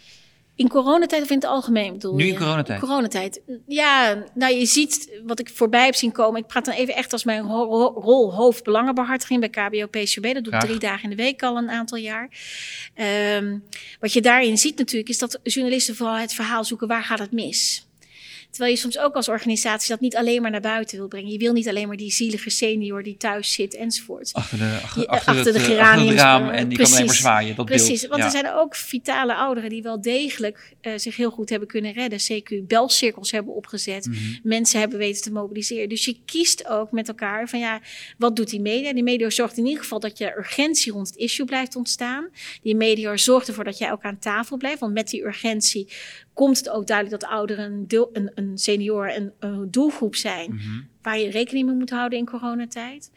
In 0.56 0.68
coronatijd 0.68 1.22
of 1.22 1.28
in 1.30 1.34
het 1.36 1.44
algemeen 1.44 1.92
bedoel 1.92 2.14
Nu 2.14 2.24
je? 2.24 2.32
in 2.32 2.38
coronatijd. 2.38 2.80
Coronatijd. 2.80 3.40
Ja, 3.66 4.24
nou 4.34 4.54
je 4.54 4.66
ziet 4.66 5.20
wat 5.24 5.38
ik 5.40 5.48
voorbij 5.54 5.84
heb 5.84 5.94
zien 5.94 6.12
komen. 6.12 6.40
Ik 6.40 6.46
praat 6.46 6.64
dan 6.64 6.74
even 6.74 6.94
echt 6.94 7.12
als 7.12 7.24
mijn 7.24 7.42
ro- 7.42 7.64
ro- 7.64 8.00
rol 8.00 8.34
hoofdbelangenbehartiging 8.34 9.40
bij 9.40 9.48
KBO 9.48 9.86
PCB. 9.86 10.22
Dat 10.22 10.34
doe 10.34 10.42
ik 10.42 10.48
Graag. 10.48 10.64
drie 10.64 10.78
dagen 10.78 11.02
in 11.10 11.10
de 11.16 11.22
week 11.22 11.42
al 11.42 11.56
een 11.56 11.70
aantal 11.70 11.98
jaar. 11.98 12.28
Ehm, 12.94 13.58
wat 14.00 14.12
je 14.12 14.20
daarin 14.20 14.58
ziet 14.58 14.78
natuurlijk 14.78 15.08
is 15.10 15.18
dat 15.18 15.40
journalisten 15.42 15.96
vooral 15.96 16.16
het 16.16 16.34
verhaal 16.34 16.64
zoeken 16.64 16.88
waar 16.88 17.04
gaat 17.04 17.18
het 17.18 17.32
mis. 17.32 17.86
Terwijl 18.52 18.74
je 18.74 18.80
soms 18.80 18.98
ook 18.98 19.14
als 19.14 19.28
organisatie 19.28 19.88
dat 19.88 20.00
niet 20.00 20.16
alleen 20.16 20.42
maar 20.42 20.50
naar 20.50 20.60
buiten 20.60 20.98
wil 20.98 21.08
brengen. 21.08 21.30
Je 21.30 21.38
wil 21.38 21.52
niet 21.52 21.68
alleen 21.68 21.88
maar 21.88 21.96
die 21.96 22.12
zielige 22.12 22.50
senior 22.50 23.02
die 23.02 23.16
thuis 23.16 23.52
zit 23.52 23.74
enzovoort. 23.76 24.30
Achter, 24.32 24.58
de, 24.58 24.78
achter, 24.82 25.00
Je- 25.00 25.08
achter, 25.08 25.34
achter 25.34 25.44
het, 25.44 25.54
de 25.54 25.72
eh, 25.72 25.78
achter 25.78 26.06
het 26.06 26.18
raam 26.18 26.48
en 26.48 26.68
die 26.68 26.78
kan 26.78 26.86
alleen 26.92 27.06
maar 27.06 27.14
zwaaien, 27.14 27.56
dat 27.56 27.66
Precies, 27.66 28.00
beeld. 28.00 28.06
want 28.10 28.18
ja. 28.20 28.24
er 28.24 28.30
zijn 28.30 28.52
ook 28.52 28.74
vitale 28.76 29.34
ouderen 29.34 29.70
die 29.70 29.82
wel 29.82 30.00
degelijk 30.00 30.74
eh, 30.80 30.92
zich 30.96 31.16
heel 31.16 31.30
goed 31.30 31.48
hebben 31.50 31.68
kunnen 31.68 31.92
redden. 31.92 32.18
CQ 32.18 32.66
belcirkels 32.66 33.30
hebben 33.30 33.54
opgezet. 33.54 34.06
Mhm. 34.06 34.18
Mensen 34.42 34.80
hebben 34.80 34.98
weten 34.98 35.22
te 35.22 35.32
mobiliseren. 35.32 35.88
Dus 35.88 36.04
je 36.04 36.16
kiest 36.24 36.68
ook 36.68 36.90
met 36.90 37.08
elkaar 37.08 37.48
van 37.48 37.58
ja, 37.58 37.80
wat 38.18 38.36
doet 38.36 38.50
die 38.50 38.60
media? 38.60 38.92
Die 38.92 39.02
media 39.02 39.30
zorgt 39.30 39.56
in 39.56 39.64
ieder 39.66 39.82
geval 39.82 40.00
dat 40.00 40.18
je 40.18 40.36
urgentie 40.36 40.92
rond 40.92 41.06
het 41.08 41.16
issue 41.16 41.46
blijft 41.46 41.76
ontstaan. 41.76 42.28
Die 42.62 42.76
media 42.76 43.16
zorgt 43.16 43.48
ervoor 43.48 43.64
dat 43.64 43.78
jij 43.78 43.92
ook 43.92 44.02
aan 44.02 44.18
tafel 44.18 44.56
blijft. 44.56 44.80
Want 44.80 44.92
met 44.92 45.08
die 45.08 45.24
urgentie 45.24 45.88
komt 46.34 46.56
het 46.56 46.68
ook 46.68 46.86
duidelijk 46.86 47.20
dat 47.20 47.30
ouderen 47.30 47.64
een, 47.72 47.88
deel, 47.88 48.10
een, 48.12 48.30
een 48.34 48.41
senior 48.54 49.16
een, 49.16 49.32
een 49.38 49.70
doelgroep 49.70 50.14
zijn 50.16 50.54
Mhm. 50.54 50.80
waar 51.02 51.18
je 51.18 51.30
rekening 51.30 51.66
mee 51.66 51.76
moet 51.76 51.90
houden 51.90 52.18
in 52.18 52.26
coronatijd. 52.26 53.10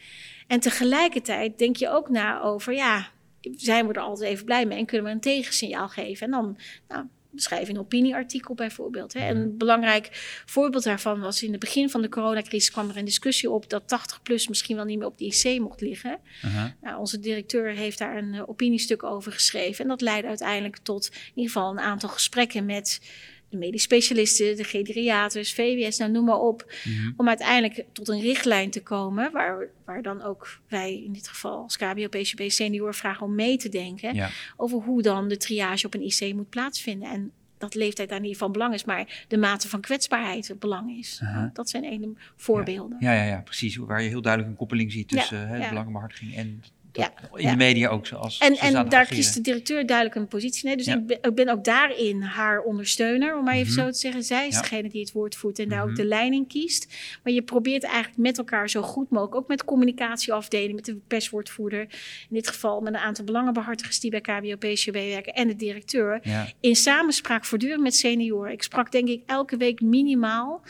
En 0.48 0.60
tegelijkertijd 0.60 1.58
denk 1.58 1.76
je 1.76 1.90
ook 1.90 2.10
na 2.10 2.42
over, 2.42 2.74
ja, 2.74 3.08
zijn 3.56 3.88
we 3.88 3.94
er 3.94 4.02
altijd 4.02 4.30
even 4.30 4.46
blij 4.46 4.66
mee 4.66 4.78
en 4.78 4.86
kunnen 4.86 5.06
we 5.06 5.12
een 5.12 5.20
tegensignaal 5.20 5.88
geven? 5.88 6.26
En 6.26 6.32
dan 6.32 6.58
nou, 6.88 7.06
schrijf 7.36 7.70
een 7.70 7.80
opinieartikel 7.80 8.56
bijvoorbeeld. 8.56 9.14
Hè. 9.14 9.20
En 9.20 9.38
een 9.38 9.58
belangrijk 9.58 10.10
voorbeeld 10.46 10.84
daarvan 10.84 11.20
was 11.20 11.44
in 11.44 11.52
het 11.52 11.60
begin 11.60 11.90
van 11.90 12.02
de 12.02 12.10
coronacrisis 12.10 12.72
kwam 12.72 12.90
er 12.90 12.98
een 12.98 13.06
discussie 13.06 13.50
op 13.50 13.70
dat 13.70 13.88
80 13.88 14.22
plus 14.22 14.48
misschien 14.48 14.76
wel 14.76 14.86
niet 14.86 14.98
meer 14.98 15.08
op 15.08 15.18
de 15.18 15.26
IC 15.26 15.60
mocht 15.60 15.82
liggen. 15.82 16.20
Aha. 16.42 16.76
Nou, 16.82 17.00
onze 17.00 17.20
directeur 17.20 17.70
heeft 17.70 17.98
daar 17.98 18.18
een 18.18 18.34
eh, 18.34 18.50
opiniestuk 18.50 19.04
over 19.04 19.32
geschreven. 19.32 19.84
En 19.84 19.90
dat 19.90 20.02
leidde 20.02 20.28
uiteindelijk 20.28 20.78
tot 20.78 21.10
in 21.14 21.32
ieder 21.36 21.52
geval 21.52 21.72
een 21.72 21.80
aantal 21.80 22.10
gesprekken 22.10 22.66
met 22.66 23.02
de 23.50 23.58
medisch 23.58 23.82
specialisten, 23.82 24.56
de 24.56 24.64
geriaters, 24.64 25.54
VWS, 25.54 25.98
nou 25.98 26.12
noem 26.12 26.26
maar 26.26 26.40
op. 26.40 26.74
Mhm. 26.84 27.12
Om 27.18 27.28
uiteindelijk 27.28 27.86
tot 27.92 28.08
een 28.08 28.22
richtlijn 28.22 28.70
te 28.70 28.84
komen 28.84 29.32
waar, 29.32 29.68
waar 29.86 30.02
dan 30.02 30.22
ook 30.22 30.60
wij 30.68 31.04
in 31.04 31.14
dit 31.14 31.28
geval 31.28 31.64
als 31.64 31.78
KBO 31.78 32.08
PCB 32.08 32.50
senior 32.50 32.94
vragen 32.94 33.26
om 33.26 33.36
mee 33.36 33.58
te 33.58 33.70
denken. 33.70 34.16
Ja. 34.16 34.30
Over 34.58 34.80
hoe 34.80 35.02
dan 35.02 35.28
de 35.28 35.38
triage 35.38 35.86
op 35.86 35.94
een 35.94 36.06
IC 36.06 36.34
moet 36.34 36.50
plaatsvinden. 36.50 37.10
En 37.10 37.32
dat 37.58 37.76
leeftijd 37.76 38.10
daar 38.10 38.20
niet 38.20 38.38
van 38.38 38.52
belang 38.52 38.74
is, 38.74 38.86
maar 38.86 39.26
de 39.28 39.38
mate 39.38 39.70
van 39.70 39.82
kwetsbaarheid 39.82 40.48
het 40.48 40.60
belang 40.60 40.98
is. 40.98 41.20
Aha. 41.24 41.50
Dat 41.54 41.70
zijn 41.70 41.84
ene 41.84 42.14
voorbeelden. 42.36 42.98
Ja, 43.00 43.14
ja, 43.14 43.24
ja, 43.24 43.42
precies. 43.42 43.76
Waar 43.76 44.02
je 44.02 44.10
heel 44.10 44.22
duidelijk 44.22 44.52
een 44.52 44.58
koppeling 44.60 44.92
ziet 44.92 45.12
Ja, 45.12 45.18
tussen 45.18 45.48
hè, 45.48 45.60
de 45.60 45.68
belangenbehartiging 45.70 46.36
en 46.36 46.64
Ja, 46.96 47.14
in 47.36 47.50
de 47.50 47.56
media 47.56 47.90
ook. 47.90 48.08
Zoals 48.08 48.38
En, 48.38 48.56
en 48.58 48.74
daar 48.74 48.86
ageren. 48.86 49.08
kiest 49.08 49.34
de 49.34 49.42
directeur 49.42 49.86
duidelijk 49.86 50.16
een 50.16 50.28
positie. 50.28 50.66
Nee, 50.68 50.78
dus 50.78 50.88
ik, 50.88 51.06
ben, 51.08 51.18
ik 51.22 51.36
ben 51.36 51.50
ook 51.50 51.64
daarin 51.64 52.22
haar 52.22 52.60
ondersteuner, 52.62 53.38
om 53.38 53.44
maar 53.44 53.54
even 53.54 53.74
Mhm. 53.74 53.82
zo 53.82 53.90
te 53.92 53.98
zeggen. 53.98 54.24
Zij 54.24 54.48
is 54.48 54.58
degene 54.58 54.90
die 54.90 55.02
het 55.02 55.12
woord 55.12 55.36
voert 55.36 55.60
en 55.60 55.70
daar 55.70 55.80
Mhm. 55.80 55.90
ook 55.90 55.96
de 55.96 56.06
leiding 56.06 56.48
kiest. 56.48 56.94
Maar 57.24 57.34
je 57.34 57.42
probeert 57.42 57.84
eigenlijk 57.84 58.18
met 58.18 58.38
elkaar 58.38 58.70
zo 58.70 58.82
goed 58.82 59.10
mogelijk, 59.10 59.36
ook 59.36 59.48
met 59.48 59.60
de 59.60 59.66
communicatieafdeling, 59.66 60.76
met 60.76 60.86
de 60.86 60.96
perswoordvoerder, 61.08 61.80
in 61.82 61.88
dit 62.30 62.48
geval 62.48 62.82
met 62.82 62.94
een 62.94 63.00
aantal 63.00 63.26
belangenbehartigers 63.26 64.00
die 64.00 64.12
bij 64.12 64.22
KBO 64.22 64.56
PCB 64.58 64.94
werken 64.94 65.34
en 65.34 65.48
de 65.48 65.56
directeur, 65.56 66.22
in 66.60 66.76
samenspraak 66.76 67.46
voortdurend 67.46 67.82
met 67.82 67.96
senioren. 67.96 68.52
Ik 68.52 68.64
sprak 68.64 68.92
denk 68.92 69.08
ik 69.08 69.22
elke 69.26 69.58
week 69.58 69.82
minimaal 69.82 70.62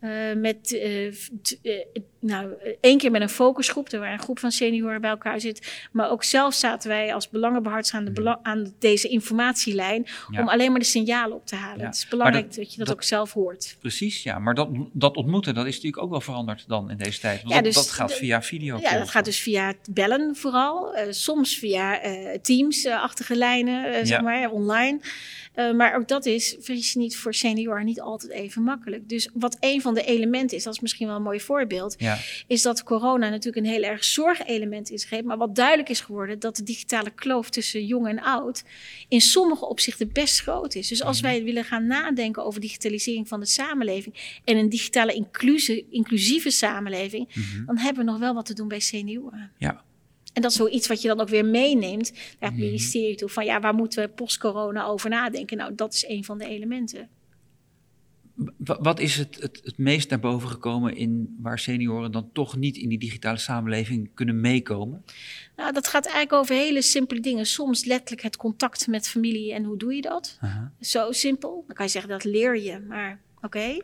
eh, 0.00 0.10
met, 0.36 0.72
eh, 0.78 1.10
t- 1.42 1.58
eh, 1.62 1.72
nou, 2.20 2.52
één 2.80 2.98
keer 2.98 3.10
met 3.10 3.20
een 3.22 3.28
focusgroep, 3.28 3.90
waar 3.90 4.12
een 4.12 4.18
groep 4.18 4.38
van 4.38 4.50
senioren 4.52 5.00
bij 5.00 5.10
elkaar 5.10 5.40
zit, 5.40 5.73
Maar 5.92 6.10
ook 6.10 6.24
zelf 6.24 6.54
zaten 6.54 6.88
wij 6.88 7.14
als 7.14 7.28
belangenbehartigers 7.28 7.96
aan, 7.98 8.04
de 8.04 8.10
bela 8.12 8.38
aan 8.42 8.74
deze 8.78 9.08
informatielijn 9.08 10.06
Ja. 10.30 10.40
om 10.40 10.48
alleen 10.48 10.70
maar 10.70 10.80
de 10.80 10.86
signalen 10.86 11.36
op 11.36 11.46
te 11.46 11.56
halen. 11.56 11.78
Ja. 11.80 11.86
Het 11.86 11.94
is 11.94 12.08
belangrijk 12.08 12.54
dat, 12.54 12.70
je 12.72 12.78
dat, 12.78 12.86
dat- 12.86 12.96
ook 12.96 13.02
zelf 13.02 13.32
hoort. 13.32 13.76
Precies, 13.80 14.22
ja. 14.22 14.38
Maar 14.38 14.54
dat, 14.54 14.68
dat 14.92 15.16
ontmoeten, 15.16 15.54
dat 15.54 15.66
is 15.66 15.74
natuurlijk 15.74 16.02
ook 16.02 16.10
wel 16.10 16.20
veranderd 16.20 16.64
dan 16.68 16.90
in 16.90 16.96
deze 16.96 17.20
tijd. 17.20 17.36
Want 17.42 17.48
Ja, 17.48 17.54
dat, 17.54 17.64
dus 17.64 17.74
dat 17.74 17.90
gaat 17.90 18.08
de- 18.08 18.14
via 18.14 18.42
video. 18.42 18.78
Ja, 18.80 18.98
dat 18.98 19.10
gaat 19.10 19.24
dus 19.24 19.40
via 19.40 19.66
het 19.66 19.88
bellen 19.90 20.36
vooral. 20.36 20.94
eh, 20.94 21.06
soms 21.10 21.58
via 21.58 22.00
eh, 22.00 22.38
Teams-achtige 22.42 23.36
lijnen, 23.36 23.84
eh, 23.92 23.98
Ja. 23.98 24.04
zeg 24.04 24.20
maar, 24.20 24.50
online. 24.50 25.00
Maar 25.76 25.96
ook 25.96 26.08
dat 26.08 26.26
is, 26.26 26.56
vergis 26.60 26.92
je 26.92 26.98
niet, 26.98 27.16
voor 27.16 27.34
senioren 27.34 27.84
niet 27.84 28.00
altijd 28.00 28.32
even 28.32 28.62
makkelijk. 28.62 29.08
Dus 29.08 29.28
wat 29.34 29.56
een 29.60 29.80
van 29.80 29.94
de 29.94 30.02
elementen 30.04 30.56
is, 30.56 30.62
dat 30.64 30.74
is 30.74 30.80
misschien 30.80 31.06
wel 31.06 31.16
een 31.16 31.22
mooi 31.22 31.40
voorbeeld, 31.40 31.94
Ja, 31.98 32.18
is 32.46 32.62
dat 32.62 32.82
corona 32.82 33.28
natuurlijk 33.28 33.66
een 33.66 33.72
heel 33.72 33.82
erg 33.82 34.04
zorgelement 34.04 34.90
is 34.90 35.02
gegeven. 35.02 35.26
Maar 35.26 35.36
wat 35.36 35.56
duidelijk 35.64 35.88
is 35.88 36.00
geworden, 36.00 36.38
dat 36.38 36.56
de 36.56 36.62
digitale 36.62 37.10
kloof 37.10 37.50
tussen 37.50 37.86
jong 37.86 38.06
en 38.08 38.20
oud 38.22 38.64
in 39.08 39.20
sommige 39.20 39.68
opzichten 39.68 40.12
best 40.12 40.40
groot 40.40 40.74
is. 40.74 40.88
Dus 40.88 41.02
als 41.02 41.20
Mhm. 41.20 41.30
wij 41.30 41.44
willen 41.44 41.64
gaan 41.64 41.86
nadenken 41.86 42.44
over 42.44 42.60
digitalisering 42.60 43.28
van 43.28 43.40
de 43.40 43.46
samenleving 43.46 44.40
en 44.44 44.56
een 44.56 44.68
digitale 44.68 45.14
inclusie, 45.14 45.86
inclusieve 45.90 46.50
samenleving, 46.50 47.28
mhm. 47.34 47.64
dan 47.66 47.78
hebben 47.78 48.04
we 48.04 48.10
nog 48.10 48.20
wel 48.20 48.34
wat 48.34 48.46
te 48.46 48.54
doen 48.54 48.68
bij 48.68 48.80
senioren. 48.80 49.50
ja. 49.58 49.82
En 50.32 50.42
dat 50.42 50.50
is 50.50 50.56
zoiets 50.56 50.86
wat 50.86 51.02
je 51.02 51.08
dan 51.08 51.20
ook 51.20 51.28
weer 51.28 51.44
meeneemt 51.44 52.10
naar 52.12 52.50
het 52.50 52.58
Mhm. 52.58 52.66
ministerie 52.68 53.14
toe. 53.14 53.28
Van 53.28 53.44
ja, 53.44 53.60
waar 53.60 53.74
moeten 53.74 54.02
we 54.04 54.08
post-corona 54.10 54.84
over 54.84 55.10
nadenken? 55.10 55.56
Nou, 55.56 55.74
dat 55.74 55.94
is 55.94 56.04
een 56.08 56.24
van 56.24 56.38
de 56.38 56.44
elementen. 56.46 57.08
Wa- 58.56 58.78
Wat 58.80 59.00
is 59.00 59.16
het, 59.16 59.36
het, 59.40 59.60
het 59.64 59.78
meest 59.78 60.10
naar 60.10 60.20
boven 60.20 60.48
gekomen 60.48 60.96
in 60.96 61.36
waar 61.40 61.58
senioren 61.58 62.12
dan 62.12 62.30
toch 62.32 62.56
niet 62.56 62.76
in 62.76 62.88
die 62.88 62.98
digitale 62.98 63.38
samenleving 63.38 64.10
kunnen 64.14 64.40
meekomen? 64.40 65.04
Nou, 65.56 65.72
dat 65.72 65.88
gaat 65.88 66.04
eigenlijk 66.04 66.34
over 66.34 66.54
hele 66.54 66.82
simpele 66.82 67.20
dingen. 67.20 67.46
Soms 67.46 67.84
letterlijk 67.84 68.22
het 68.22 68.36
contact 68.36 68.86
met 68.86 69.08
familie 69.08 69.52
en 69.52 69.64
hoe 69.64 69.76
doe 69.76 69.94
je 69.94 70.00
dat? 70.00 70.38
Zo 70.80 71.12
simpel. 71.12 71.64
Dan 71.66 71.76
kan 71.76 71.84
je 71.84 71.90
zeggen 71.90 72.10
dat 72.10 72.24
leer 72.24 72.58
je, 72.58 72.78
maar 72.88 73.20
oké. 73.42 73.76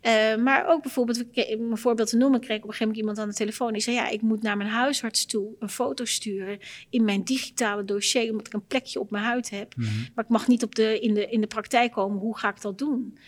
Eh, 0.00 0.36
maar 0.36 0.66
ook 0.66 0.82
bijvoorbeeld, 0.82 1.24
om 1.58 1.70
een 1.70 1.78
voorbeeld 1.78 2.08
te 2.08 2.16
noemen, 2.16 2.40
kreeg 2.40 2.56
ik 2.56 2.62
op 2.62 2.68
een 2.68 2.74
gegeven 2.74 2.86
moment 2.86 2.98
iemand 3.00 3.18
aan 3.18 3.28
de 3.28 3.34
telefoon. 3.34 3.72
Die 3.72 3.82
zei, 3.82 3.96
ja, 3.96 4.08
ik 4.08 4.22
moet 4.22 4.42
naar 4.42 4.56
mijn 4.56 4.68
huisarts 4.70 5.26
toe 5.26 5.48
een 5.58 5.68
foto 5.68 6.04
sturen 6.04 6.58
in 6.90 7.04
mijn 7.04 7.24
digitale 7.24 7.84
dossier, 7.84 8.30
omdat 8.30 8.46
ik 8.46 8.52
een 8.52 8.66
plekje 8.66 9.00
op 9.00 9.10
mijn 9.10 9.24
huid 9.24 9.50
heb. 9.50 9.76
Mhm. 9.76 9.88
Maar 10.14 10.24
ik 10.24 10.30
mag 10.30 10.48
niet 10.48 10.62
op 10.62 10.74
de, 10.74 11.00
in, 11.00 11.14
de, 11.14 11.28
in 11.30 11.40
de 11.40 11.46
praktijk 11.46 11.92
komen. 11.92 12.18
Hoe 12.18 12.38
ga 12.38 12.48
ik 12.48 12.60
dat 12.60 12.78
doen? 12.78 13.18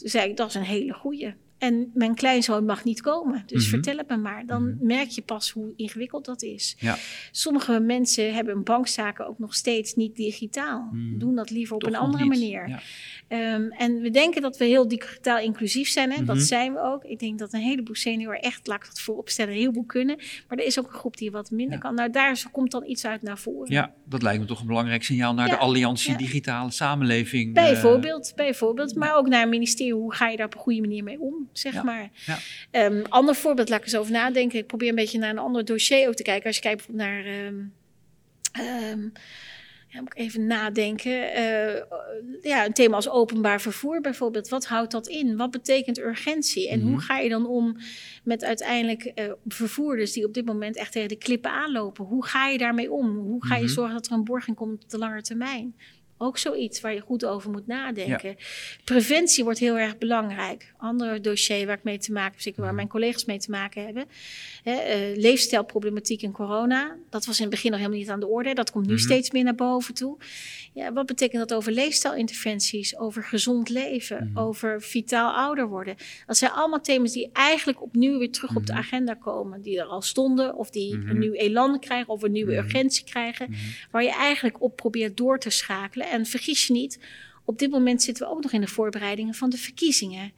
Toen 0.00 0.08
zei 0.08 0.30
ik, 0.30 0.36
dat 0.36 0.48
is 0.48 0.54
een 0.54 0.62
hele 0.62 0.92
goeie. 0.92 1.34
En 1.60 1.90
mijn 1.94 2.14
kleinzoon 2.14 2.64
mag 2.64 2.84
niet 2.84 3.00
komen. 3.00 3.42
Dus 3.46 3.62
Mhm. 3.62 3.70
vertel 3.70 3.96
het 3.96 4.08
me 4.08 4.16
maar. 4.16 4.46
Dan 4.46 4.62
Mhm. 4.74 4.86
merk 4.86 5.08
je 5.08 5.22
pas 5.22 5.50
hoe 5.50 5.72
ingewikkeld 5.76 6.24
dat 6.24 6.42
is. 6.42 6.76
Ja. 6.78 6.96
Sommige 7.30 7.80
mensen 7.80 8.34
hebben 8.34 8.54
hun 8.54 8.64
bankzaken 8.64 9.26
ook 9.28 9.38
nog 9.38 9.54
steeds 9.54 9.94
niet 9.94 10.16
digitaal. 10.16 10.88
Mhm. 10.92 11.18
Doen 11.18 11.34
dat 11.34 11.50
liever 11.50 11.74
op 11.74 11.80
Toch 11.80 11.90
een 11.90 11.96
andere 11.98 12.22
niet. 12.24 12.32
manier. 12.32 12.68
Ja. 12.68 12.80
Ehm, 13.28 13.70
en 13.70 14.00
we 14.00 14.10
denken 14.10 14.42
dat 14.42 14.56
we 14.56 14.64
heel 14.64 14.88
digitaal 14.88 15.38
inclusief 15.38 15.88
zijn. 15.88 16.12
Hè? 16.12 16.24
Dat 16.24 16.40
zijn 16.40 16.72
we 16.72 16.80
ook. 16.80 17.04
Ik 17.04 17.18
denk 17.18 17.38
dat 17.38 17.52
een 17.52 17.60
heleboel 17.60 17.94
senioren 17.94 18.40
echt, 18.40 18.66
laat 18.66 18.78
ik 18.82 18.86
dat 18.86 19.00
voorop 19.00 19.28
stellen, 19.28 19.52
een 19.52 19.58
heleboel 19.58 19.84
kunnen. 19.84 20.16
Maar 20.48 20.58
er 20.58 20.64
is 20.64 20.78
ook 20.78 20.86
een 20.86 20.98
groep 20.98 21.16
die 21.16 21.30
wat 21.30 21.50
minder 21.50 21.74
Ja. 21.74 21.80
kan. 21.80 21.94
Nou, 21.94 22.10
daar 22.10 22.42
komt 22.52 22.70
dan 22.70 22.84
iets 22.86 23.04
uit 23.06 23.22
naar 23.22 23.38
voren. 23.38 23.72
ja, 23.72 23.94
dat 24.04 24.22
lijkt 24.22 24.40
me 24.40 24.46
toch 24.46 24.60
een 24.60 24.66
belangrijk 24.66 25.02
signaal 25.02 25.34
naar 25.34 25.48
de 25.48 25.56
Alliantie. 25.56 26.16
Digitale 26.16 26.70
Samenleving. 26.70 27.56
eh, 27.56 27.62
Bijvoorbeeld, 27.64 28.32
bijvoorbeeld. 28.36 28.94
Maar 28.94 29.16
ook 29.16 29.28
naar 29.28 29.42
een 29.42 29.48
ministerie, 29.48 29.94
hoe 29.94 30.14
ga 30.14 30.28
je 30.28 30.36
daar 30.36 30.46
op 30.46 30.54
een 30.54 30.60
goede 30.60 30.80
manier 30.80 31.04
mee 31.04 31.20
om, 31.20 31.48
zeg 31.52 31.72
Ja, 31.72 31.82
maar. 31.82 32.10
ja. 32.26 32.38
Ehm, 32.70 33.02
ander 33.08 33.34
voorbeeld, 33.34 33.68
laat 33.68 33.78
ik 33.78 33.84
eens 33.84 33.96
over 33.96 34.12
nadenken. 34.12 34.58
Ik 34.58 34.66
probeer 34.66 34.88
een 34.88 34.94
beetje 34.94 35.18
naar 35.18 35.30
een 35.30 35.38
ander 35.38 35.64
dossier 35.64 36.08
ook 36.08 36.14
te 36.14 36.22
kijken. 36.22 36.46
Als 36.46 36.56
je 36.56 36.62
kijkt 36.62 36.86
bijvoorbeeld 36.86 37.08
naar... 37.08 37.24
ehm, 37.24 37.54
ehm, 38.52 39.08
ja, 39.88 40.00
moet 40.00 40.12
ik 40.12 40.18
even 40.18 40.46
nadenken. 40.46 41.32
Eh, 41.32 41.82
ja, 42.42 42.64
een 42.64 42.72
thema 42.72 42.94
als 42.94 43.08
openbaar 43.08 43.60
vervoer 43.60 44.00
bijvoorbeeld. 44.00 44.48
Wat 44.48 44.66
houdt 44.66 44.90
dat 44.92 45.08
in? 45.08 45.36
Wat 45.36 45.50
betekent 45.50 45.98
urgentie? 45.98 46.68
En 46.68 46.78
Mhm. 46.78 46.88
hoe 46.88 47.00
ga 47.00 47.18
je 47.18 47.28
dan 47.28 47.46
om 47.46 47.76
met 48.24 48.44
uiteindelijk 48.44 49.02
eh, 49.04 49.32
vervoerders 49.46 50.12
die 50.12 50.24
op 50.26 50.34
dit 50.34 50.44
moment 50.44 50.76
echt 50.76 50.92
tegen 50.92 51.08
de 51.08 51.16
klippen 51.18 51.50
aanlopen? 51.50 52.04
Hoe 52.04 52.24
ga 52.26 52.48
je 52.48 52.58
daarmee 52.58 52.92
om? 52.92 53.16
Hoe 53.18 53.44
ga 53.46 53.56
je 53.56 53.62
Mhm. 53.64 53.72
zorgen 53.72 53.94
dat 53.94 54.06
er 54.06 54.12
een 54.12 54.24
borging 54.24 54.56
komt 54.56 54.82
op 54.84 54.90
de 54.90 54.98
lange 54.98 55.22
termijn? 55.22 55.74
Ook 56.22 56.38
zoiets 56.38 56.80
waar 56.80 56.94
je 56.94 57.00
goed 57.00 57.24
over 57.24 57.50
moet 57.50 57.66
nadenken. 57.66 58.36
Preventie 58.84 59.44
wordt 59.44 59.58
heel 59.58 59.78
erg 59.78 59.98
belangrijk. 59.98 60.72
Ander 60.78 61.22
dossier 61.22 61.66
waar 61.66 61.76
ik 61.76 61.82
mee 61.84 61.98
te 61.98 62.12
maken 62.12 62.32
heb, 62.32 62.40
zeker 62.40 62.58
waar 62.58 62.66
Mhm. 62.66 62.76
mijn 62.76 62.88
collega's 62.88 63.24
mee 63.24 63.38
te 63.38 63.50
maken 63.50 63.84
hebben. 63.84 64.04
Hè, 64.62 64.72
eh, 64.72 65.16
leefstijlproblematiek 65.16 66.22
en 66.22 66.32
corona. 66.32 66.96
Dat 67.10 67.24
was 67.26 67.36
in 67.36 67.42
het 67.42 67.50
begin 67.50 67.70
nog 67.70 67.78
helemaal 67.80 68.00
niet 68.00 68.10
aan 68.10 68.20
de 68.20 68.26
orde. 68.26 68.54
Dat 68.54 68.70
komt 68.70 68.86
nu 68.86 68.92
Mhm. 68.92 69.02
steeds 69.02 69.30
meer 69.30 69.44
naar 69.44 69.54
boven 69.54 69.94
toe. 69.94 70.16
Ja, 70.72 70.92
wat 70.92 71.06
betekent 71.06 71.48
dat 71.48 71.58
over 71.58 71.72
leefstijlinterventies, 71.72 72.98
over 72.98 73.22
gezond 73.22 73.68
leven, 73.68 74.28
Mhm. 74.32 74.38
over 74.38 74.82
vitaal 74.82 75.32
ouder 75.32 75.68
worden? 75.68 75.96
Dat 76.26 76.36
zijn 76.36 76.50
allemaal 76.50 76.80
thema's 76.80 77.12
die 77.12 77.30
eigenlijk 77.32 77.82
opnieuw 77.82 78.18
weer 78.18 78.30
terug 78.30 78.56
op 78.56 78.66
de 78.66 78.72
agenda 78.72 79.14
komen. 79.14 79.62
Die 79.62 79.78
er 79.78 79.84
al 79.84 80.02
stonden, 80.02 80.54
of 80.54 80.70
die 80.70 80.92
een 80.92 81.18
nieuw 81.18 81.32
elan 81.32 81.80
krijgen, 81.80 82.08
of 82.12 82.22
een 82.22 82.32
nieuwe 82.32 82.56
urgentie 82.56 83.04
krijgen. 83.04 83.54
Waar 83.90 84.02
je 84.02 84.10
eigenlijk 84.14 84.62
op 84.62 84.76
probeert 84.76 85.16
door 85.16 85.38
te 85.38 85.50
schakelen. 85.50 86.09
En 86.10 86.26
vergis 86.26 86.66
je 86.66 86.72
niet, 86.72 86.98
op 87.44 87.58
dit 87.58 87.70
moment 87.70 88.02
zitten 88.02 88.26
we 88.26 88.32
ook 88.32 88.42
nog 88.42 88.52
in 88.52 88.60
de 88.60 88.66
voorbereidingen 88.66 89.34
van 89.34 89.50
de 89.50 89.56
verkiezingen. 89.56 90.32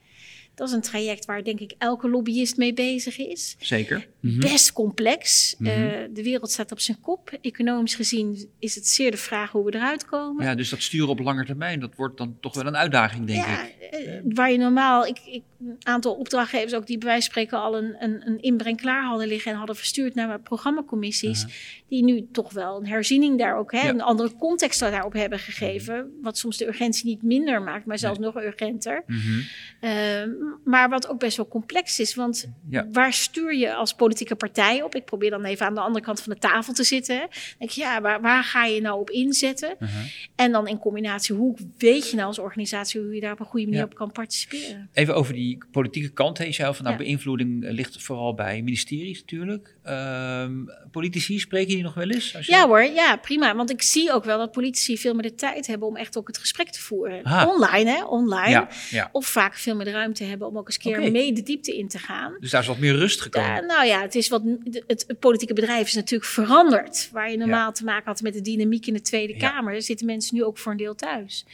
Dat 0.55 0.67
is 0.67 0.73
een 0.73 0.81
traject 0.81 1.25
waar 1.25 1.43
denk 1.43 1.59
ik 1.59 1.73
elke 1.77 2.09
lobbyist 2.09 2.57
mee 2.57 2.73
bezig 2.73 3.17
is. 3.17 3.55
Zeker. 3.59 4.07
Mhm. 4.19 4.39
Best 4.39 4.73
complex. 4.73 5.55
Mhm. 5.57 5.69
Eh, 5.69 5.91
de 6.13 6.23
wereld 6.23 6.51
staat 6.51 6.71
op 6.71 6.79
zijn 6.79 6.99
kop. 7.01 7.37
Economisch 7.41 7.95
gezien 7.95 8.49
is 8.59 8.75
het 8.75 8.87
zeer 8.87 9.11
de 9.11 9.17
vraag 9.17 9.51
hoe 9.51 9.65
we 9.65 9.75
eruit 9.75 10.05
komen. 10.05 10.45
Ja, 10.45 10.55
dus 10.55 10.69
dat 10.69 10.81
sturen 10.81 11.09
op 11.09 11.19
lange 11.19 11.45
termijn, 11.45 11.79
dat 11.79 11.95
wordt 11.95 12.17
dan 12.17 12.37
toch 12.41 12.53
wel 12.55 12.65
een 12.65 12.75
uitdaging, 12.77 13.27
denk 13.27 13.45
Ja, 13.45 13.63
ik. 13.65 13.71
eh, 13.91 14.19
waar 14.23 14.51
je 14.51 14.57
normaal, 14.57 15.05
ik, 15.05 15.19
ik, 15.25 15.41
een 15.59 15.77
aantal 15.83 16.13
opdrachtgevers 16.13 16.73
ook 16.73 16.87
die 16.87 16.97
bij 16.97 17.07
wijze 17.07 17.21
van 17.23 17.31
spreken 17.31 17.57
al 17.61 17.77
een, 17.77 17.95
een, 18.03 18.27
een 18.27 18.41
inbreng 18.41 18.77
klaar 18.77 19.03
hadden 19.05 19.27
liggen 19.27 19.51
en 19.51 19.57
hadden 19.57 19.75
verstuurd 19.75 20.15
naar 20.15 20.39
programmacommissies, 20.39 21.45
die 21.89 22.03
nu 22.03 22.27
toch 22.31 22.51
wel 22.53 22.77
een 22.79 22.87
herziening 22.87 23.37
daar 23.37 23.57
ook, 23.57 23.71
hè, 23.71 23.81
Ja. 23.81 23.89
een 23.89 24.01
andere 24.01 24.35
context 24.35 24.79
daarop 24.79 25.13
hebben 25.13 25.39
gegeven, 25.39 26.11
wat 26.21 26.37
soms 26.37 26.57
de 26.57 26.67
urgentie 26.67 27.05
niet 27.05 27.21
minder 27.23 27.61
maakt, 27.61 27.85
maar 27.85 27.99
zelfs 27.99 28.19
nog 28.19 28.35
urgenter. 28.35 29.03
Mhm. 29.07 29.39
Ehm, 29.79 30.29
maar 30.63 30.89
wat 30.89 31.07
ook 31.07 31.19
best 31.19 31.37
wel 31.37 31.47
complex 31.47 31.99
is, 31.99 32.15
want 32.15 32.49
Ja. 32.69 32.87
waar 32.91 33.13
stuur 33.13 33.55
je 33.55 33.73
als 33.73 33.93
politieke 33.93 34.35
partij 34.35 34.81
op? 34.81 34.95
Ik 34.95 35.05
probeer 35.05 35.29
dan 35.29 35.43
even 35.45 35.65
aan 35.65 35.73
de 35.75 35.79
andere 35.81 36.05
kant 36.05 36.21
van 36.21 36.33
de 36.33 36.39
tafel 36.39 36.73
te 36.73 36.83
zitten. 36.83 37.17
Dan 37.19 37.27
denk 37.57 37.71
je, 37.71 37.81
ja, 37.81 38.01
waar, 38.01 38.21
waar 38.21 38.43
ga 38.43 38.65
je 38.65 38.81
nou 38.81 38.99
op 38.99 39.09
inzetten? 39.09 39.75
Mhm. 39.79 39.91
En 40.35 40.51
dan 40.51 40.67
in 40.67 40.77
combinatie, 40.79 41.35
hoe 41.35 41.55
weet 41.77 42.09
je 42.09 42.15
nou 42.15 42.27
als 42.27 42.39
organisatie 42.39 43.01
hoe 43.01 43.15
je 43.15 43.21
daar 43.21 43.31
op 43.31 43.39
een 43.39 43.45
goede 43.45 43.65
manier 43.65 43.79
Ja. 43.81 43.85
op 43.85 43.95
kan 43.95 44.11
participeren? 44.11 44.89
Even 44.93 45.15
over 45.15 45.33
die 45.33 45.57
politieke 45.71 46.09
kant. 46.09 46.37
Hè. 46.37 46.43
Je 46.43 46.51
zei 46.51 46.67
al 46.67 46.73
van, 46.73 46.85
nou, 46.85 46.97
Ja. 46.97 47.03
beïnvloeding 47.03 47.63
ligt 47.69 48.03
vooral 48.03 48.33
bij 48.33 48.61
ministeries 48.61 49.19
natuurlijk. 49.19 49.75
Ehm, 49.83 50.51
politici, 50.91 51.39
spreken 51.39 51.73
die 51.73 51.83
nog 51.83 51.93
wel 51.93 52.09
eens? 52.09 52.35
Als 52.35 52.45
je- 52.45 52.51
Ja 52.51 52.67
hoor, 52.67 52.83
ja 52.83 53.15
prima. 53.17 53.55
Want 53.55 53.69
ik 53.69 53.81
zie 53.81 54.11
ook 54.11 54.23
wel 54.23 54.37
dat 54.37 54.51
politici 54.51 54.97
veel 54.97 55.13
meer 55.13 55.21
de 55.23 55.35
tijd 55.35 55.67
hebben 55.67 55.87
om 55.87 55.95
echt 55.95 56.17
ook 56.17 56.27
het 56.27 56.37
gesprek 56.37 56.69
te 56.69 56.81
voeren. 56.81 57.23
Ah. 57.23 57.47
Online 57.47 57.89
hè, 57.89 58.03
online. 58.03 58.67
Of 59.11 59.25
vaak 59.25 59.55
veel 59.55 59.75
meer 59.75 59.85
de 59.85 59.91
ruimte 59.91 60.23
hebben 60.23 60.32
om 60.41 60.57
ook 60.57 60.67
eens 60.67 60.75
een 60.75 60.81
keer 60.81 61.11
mee 61.11 61.33
de 61.33 61.43
diepte 61.43 61.77
in 61.77 61.87
te 61.87 61.97
gaan. 61.97 62.37
Dus 62.39 62.51
daar 62.51 62.61
is 62.61 62.67
wat 62.67 62.77
meer 62.77 62.95
rust 62.95 63.21
gekomen. 63.21 63.49
Ja, 63.49 63.59
nou 63.59 63.85
ja, 63.85 64.01
het, 64.01 64.15
is 64.15 64.27
wat, 64.27 64.43
het, 64.63 65.03
het 65.07 65.19
politieke 65.19 65.53
bedrijf 65.53 65.87
is 65.87 65.93
natuurlijk 65.93 66.31
veranderd. 66.31 67.09
Waar 67.11 67.31
je 67.31 67.37
normaal 67.37 67.73
te 67.73 67.83
maken 67.83 68.05
had 68.05 68.21
met 68.21 68.33
de 68.33 68.41
dynamiek 68.41 68.87
in 68.87 68.93
de 68.93 69.01
Tweede. 69.01 69.37
Kamer, 69.37 69.81
zitten 69.81 70.05
mensen 70.05 70.35
nu 70.35 70.43
ook 70.43 70.57
voor 70.57 70.71
een 70.71 70.77
deel 70.77 70.95
thuis. 70.95 71.45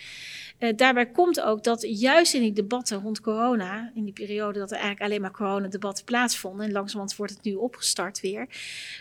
Eh, 0.59 0.75
daarbij 0.75 1.05
komt 1.11 1.41
ook 1.41 1.63
dat 1.63 1.85
juist 1.99 2.33
in 2.33 2.41
die 2.41 2.53
debatten 2.53 3.01
rond 3.01 3.21
corona, 3.21 3.91
in 3.95 4.03
die 4.03 4.13
periode 4.13 4.59
dat 4.59 4.69
er 4.69 4.75
eigenlijk 4.77 5.05
alleen 5.05 5.21
maar 5.21 5.31
coronadebatten 5.31 6.05
plaatsvonden, 6.05 6.65
en 6.65 6.71
langzamerhand 6.71 7.15
wordt 7.17 7.33
het 7.33 7.43
nu 7.43 7.53
opgestart 7.53 8.19
weer, 8.19 8.47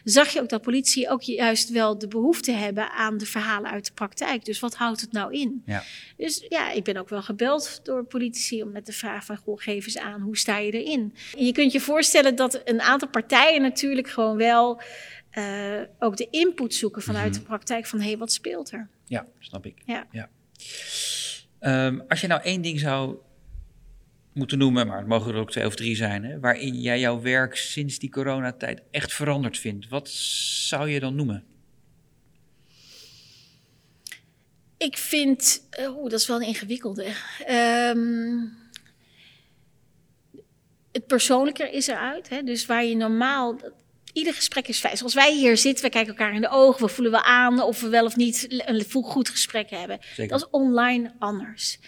zag 0.05 0.29
je 0.29 0.41
ook 0.41 0.49
dat 0.49 0.63
politie 0.63 1.09
ook 1.11 1.23
juist 1.23 1.69
wel 1.71 1.99
de 1.99 2.09
behoefte 2.09 2.53
hebben 2.53 2.91
aan 2.91 3.19
de 3.19 3.27
verhalen 3.27 3.71
uit 3.71 3.87
de 3.87 3.93
praktijk. 3.93 4.45
Dus 4.45 4.61
wat 4.61 4.75
houdt 4.75 5.01
het 5.01 5.13
nou 5.13 5.33
in? 5.33 5.63
Ja. 5.67 5.83
Dus 6.17 6.45
ja, 6.49 6.71
ik 6.71 6.85
ben 6.85 6.97
ook 6.97 7.09
wel 7.09 7.23
gebeld 7.23 7.81
door 7.83 8.05
politici 8.05 8.63
om 8.63 8.73
met 8.73 8.87
de 8.87 8.93
vraag 8.93 9.25
van, 9.25 9.37
goh, 9.37 9.61
geef 9.61 9.85
eens 9.85 9.99
aan, 9.99 10.21
hoe 10.21 10.37
sta 10.37 10.59
je 10.59 10.73
erin? 10.73 11.15
En 11.39 11.45
je 11.45 11.53
kunt 11.53 11.73
je 11.73 11.81
voorstellen 11.81 12.37
dat 12.37 12.61
een 12.65 12.81
aantal 12.81 13.09
partijen 13.09 13.63
natuurlijk 13.63 14.09
gewoon 14.09 14.37
wel 14.37 14.81
eh, 15.31 15.81
ook 15.99 16.17
de 16.17 16.27
input 16.31 16.75
zoeken 16.75 17.03
vanuit 17.03 17.31
Mhm. 17.31 17.39
de 17.41 17.47
praktijk 17.47 17.87
van, 17.87 18.01
hé, 18.01 18.07
hey, 18.09 18.19
wat 18.19 18.33
speelt 18.33 18.71
er? 18.73 18.89
Ja, 19.05 19.27
snap 19.39 19.67
ik. 19.67 19.75
Ja. 19.85 20.07
Ehm, 21.61 22.01
als 22.09 22.21
je 22.21 22.27
nou 22.27 22.43
één 22.43 22.63
ding 22.63 22.81
zou 22.81 23.17
moeten 24.33 24.59
noemen, 24.59 24.87
maar 24.87 24.99
het 24.99 25.07
mogen 25.07 25.35
er 25.35 25.41
ook 25.41 25.51
twee 25.51 25.67
of 25.67 25.75
drie 25.75 25.97
zijn, 25.97 26.25
hè, 26.25 26.41
waarin 26.41 26.81
jij 26.81 27.01
jouw 27.01 27.21
werk 27.21 27.57
sinds 27.57 27.99
die 27.99 28.11
coronatijd 28.11 28.83
echt 28.91 29.13
veranderd 29.13 29.59
vindt, 29.59 29.89
wat 29.89 30.09
zou 30.09 30.89
je 30.89 31.01
dan 31.01 31.15
noemen? 31.15 31.45
Ik 34.77 34.97
vind, 34.97 35.69
oeh, 35.81 36.11
dat 36.11 36.21
is 36.21 36.27
wel 36.27 36.37
een 36.37 36.47
ingewikkelde. 36.47 37.05
Ehm, 37.47 38.39
het 40.93 41.07
persoonlijker 41.07 41.73
is 41.73 41.87
eruit. 41.87 42.29
Hè? 42.29 42.43
Dus 42.43 42.67
waar 42.67 42.85
je 42.85 42.97
normaal 42.97 43.61
Ieder 44.13 44.35
gesprek 44.35 44.69
is 44.69 44.79
fijn. 44.79 44.97
Zoals 44.97 45.15
wij 45.15 45.35
hier 45.35 45.57
zitten, 45.57 45.85
we 45.85 45.91
kijken 45.91 46.11
elkaar 46.17 46.35
in 46.35 46.41
de 46.41 46.51
ogen, 46.51 46.87
we 46.87 46.93
voelen 46.93 47.13
wel 47.13 47.23
aan 47.23 47.63
of 47.63 47.81
we 47.81 47.89
wel 47.89 48.05
of 48.05 48.17
niet 48.17 48.47
een 48.49 49.03
goed 49.05 49.29
gesprek 49.29 49.71
hebben. 49.71 49.99
Zeker. 50.15 50.29
Dat 50.29 50.41
is 50.41 50.47
online 50.51 51.15
anders. 51.19 51.79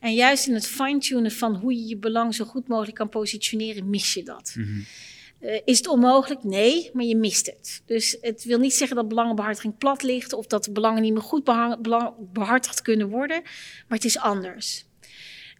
En 0.00 0.14
juist 0.14 0.46
in 0.46 0.54
het 0.54 0.66
fine-tunen 0.66 1.30
van 1.30 1.54
hoe 1.54 1.74
je 1.74 1.86
je 1.86 1.96
belang 1.96 2.34
zo 2.34 2.44
goed 2.44 2.68
mogelijk 2.68 2.96
kan 2.96 3.08
positioneren, 3.08 3.90
mis 3.90 4.14
je 4.14 4.22
dat. 4.22 4.54
Mhm. 4.56 4.80
Eh, 5.40 5.60
is 5.64 5.78
het 5.78 5.86
onmogelijk? 5.86 6.44
Nee, 6.44 6.90
maar 6.92 7.04
je 7.04 7.16
mist 7.16 7.46
het. 7.46 7.82
Dus 7.86 8.16
het 8.20 8.44
wil 8.44 8.58
niet 8.58 8.74
zeggen 8.74 8.96
dat 8.96 9.08
belangenbehartiging 9.08 9.78
plat 9.78 10.02
ligt 10.02 10.32
of 10.32 10.46
dat 10.46 10.64
de 10.64 10.72
belangen 10.72 11.02
niet 11.02 11.12
meer 11.12 11.22
goed 11.22 11.44
behartigd 12.32 12.82
kunnen 12.82 13.08
worden, 13.08 13.42
maar 13.88 13.98
het 13.98 14.04
is 14.04 14.18
anders. 14.18 14.84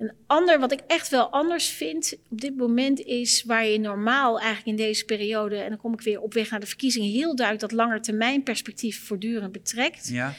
Een 0.00 0.12
ander, 0.26 0.58
wat 0.60 0.72
ik 0.72 0.80
echt 0.86 1.08
wel 1.08 1.30
anders 1.30 1.68
vind 1.68 2.14
op 2.30 2.40
dit 2.40 2.56
moment, 2.56 3.00
is 3.00 3.42
waar 3.42 3.66
je 3.66 3.78
normaal 3.78 4.38
eigenlijk 4.38 4.66
in 4.78 4.84
deze 4.86 5.04
periode, 5.04 5.56
en 5.56 5.68
dan 5.68 5.78
kom 5.78 5.92
ik 5.92 6.00
weer 6.00 6.20
op 6.20 6.34
weg 6.34 6.50
naar 6.50 6.60
de 6.60 6.66
verkiezingen, 6.66 7.10
heel 7.10 7.36
duidelijk 7.36 7.70
dat 7.70 7.78
langetermijnperspectief 7.78 9.06
voortdurend 9.06 9.52
betrekt 9.52 10.08
Ja, 10.08 10.34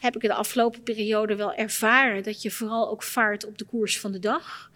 heb 0.00 0.16
ik 0.16 0.22
in 0.22 0.28
de 0.28 0.34
afgelopen 0.34 0.82
periode 0.82 1.36
wel 1.36 1.54
ervaren 1.54 2.22
dat 2.22 2.42
je 2.42 2.50
vooral 2.50 2.90
ook 2.90 3.02
vaart 3.02 3.46
op 3.46 3.58
de 3.58 3.64
koers 3.64 3.98
van 4.00 4.12
de 4.12 4.18
dag. 4.18 4.70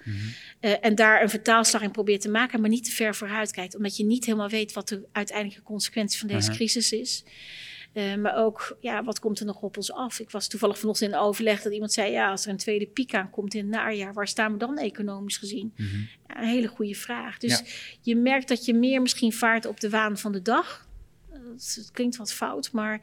Eh, 0.60 0.72
en 0.80 0.94
daar 0.94 1.22
een 1.22 1.30
vertaalslag 1.30 1.82
in 1.82 1.90
probeert 1.90 2.20
te 2.20 2.30
maken, 2.30 2.60
maar 2.60 2.70
niet 2.70 2.84
te 2.84 2.90
ver 2.90 3.14
vooruit 3.14 3.50
kijkt. 3.50 3.76
Omdat 3.76 3.96
je 3.96 4.04
niet 4.04 4.24
helemaal 4.24 4.48
weet 4.48 4.72
wat 4.72 4.88
de 4.88 5.02
uiteindelijke 5.12 5.62
consequentie 5.64 6.18
van 6.18 6.28
deze 6.28 6.48
Mhm. 6.48 6.56
crisis 6.56 6.92
is. 6.92 7.24
Eh, 7.92 8.14
maar 8.14 8.36
ook, 8.36 8.76
ja, 8.80 9.04
wat 9.04 9.18
komt 9.18 9.40
er 9.40 9.46
nog 9.46 9.60
op 9.62 9.76
ons 9.76 9.92
af? 9.92 10.20
Ik 10.20 10.30
was 10.30 10.48
toevallig 10.48 10.78
vanochtend 10.78 11.12
in 11.12 11.18
overleg 11.18 11.62
dat 11.62 11.72
iemand 11.72 11.92
zei... 11.92 12.10
ja, 12.12 12.30
als 12.30 12.44
er 12.44 12.50
een 12.50 12.56
tweede 12.56 12.86
piek 12.86 13.14
aankomt 13.14 13.54
in 13.54 13.60
het 13.60 13.70
najaar... 13.70 14.12
waar 14.12 14.28
staan 14.28 14.52
we 14.52 14.58
dan 14.58 14.78
economisch 14.78 15.36
gezien? 15.36 15.72
Mhm. 15.76 15.96
Ja, 16.28 16.42
een 16.42 16.48
hele 16.48 16.66
goede 16.68 16.94
vraag. 16.94 17.38
Dus 17.38 17.58
Ja. 17.58 17.64
je 18.00 18.16
merkt 18.16 18.48
dat 18.48 18.64
je 18.64 18.74
meer 18.74 19.02
misschien 19.02 19.32
vaart 19.32 19.66
op 19.66 19.80
de 19.80 19.90
waan 19.90 20.18
van 20.18 20.32
de 20.32 20.42
dag. 20.42 20.88
Het 21.54 21.90
klinkt 21.92 22.16
wat 22.16 22.32
fout, 22.32 22.72
maar 22.72 22.94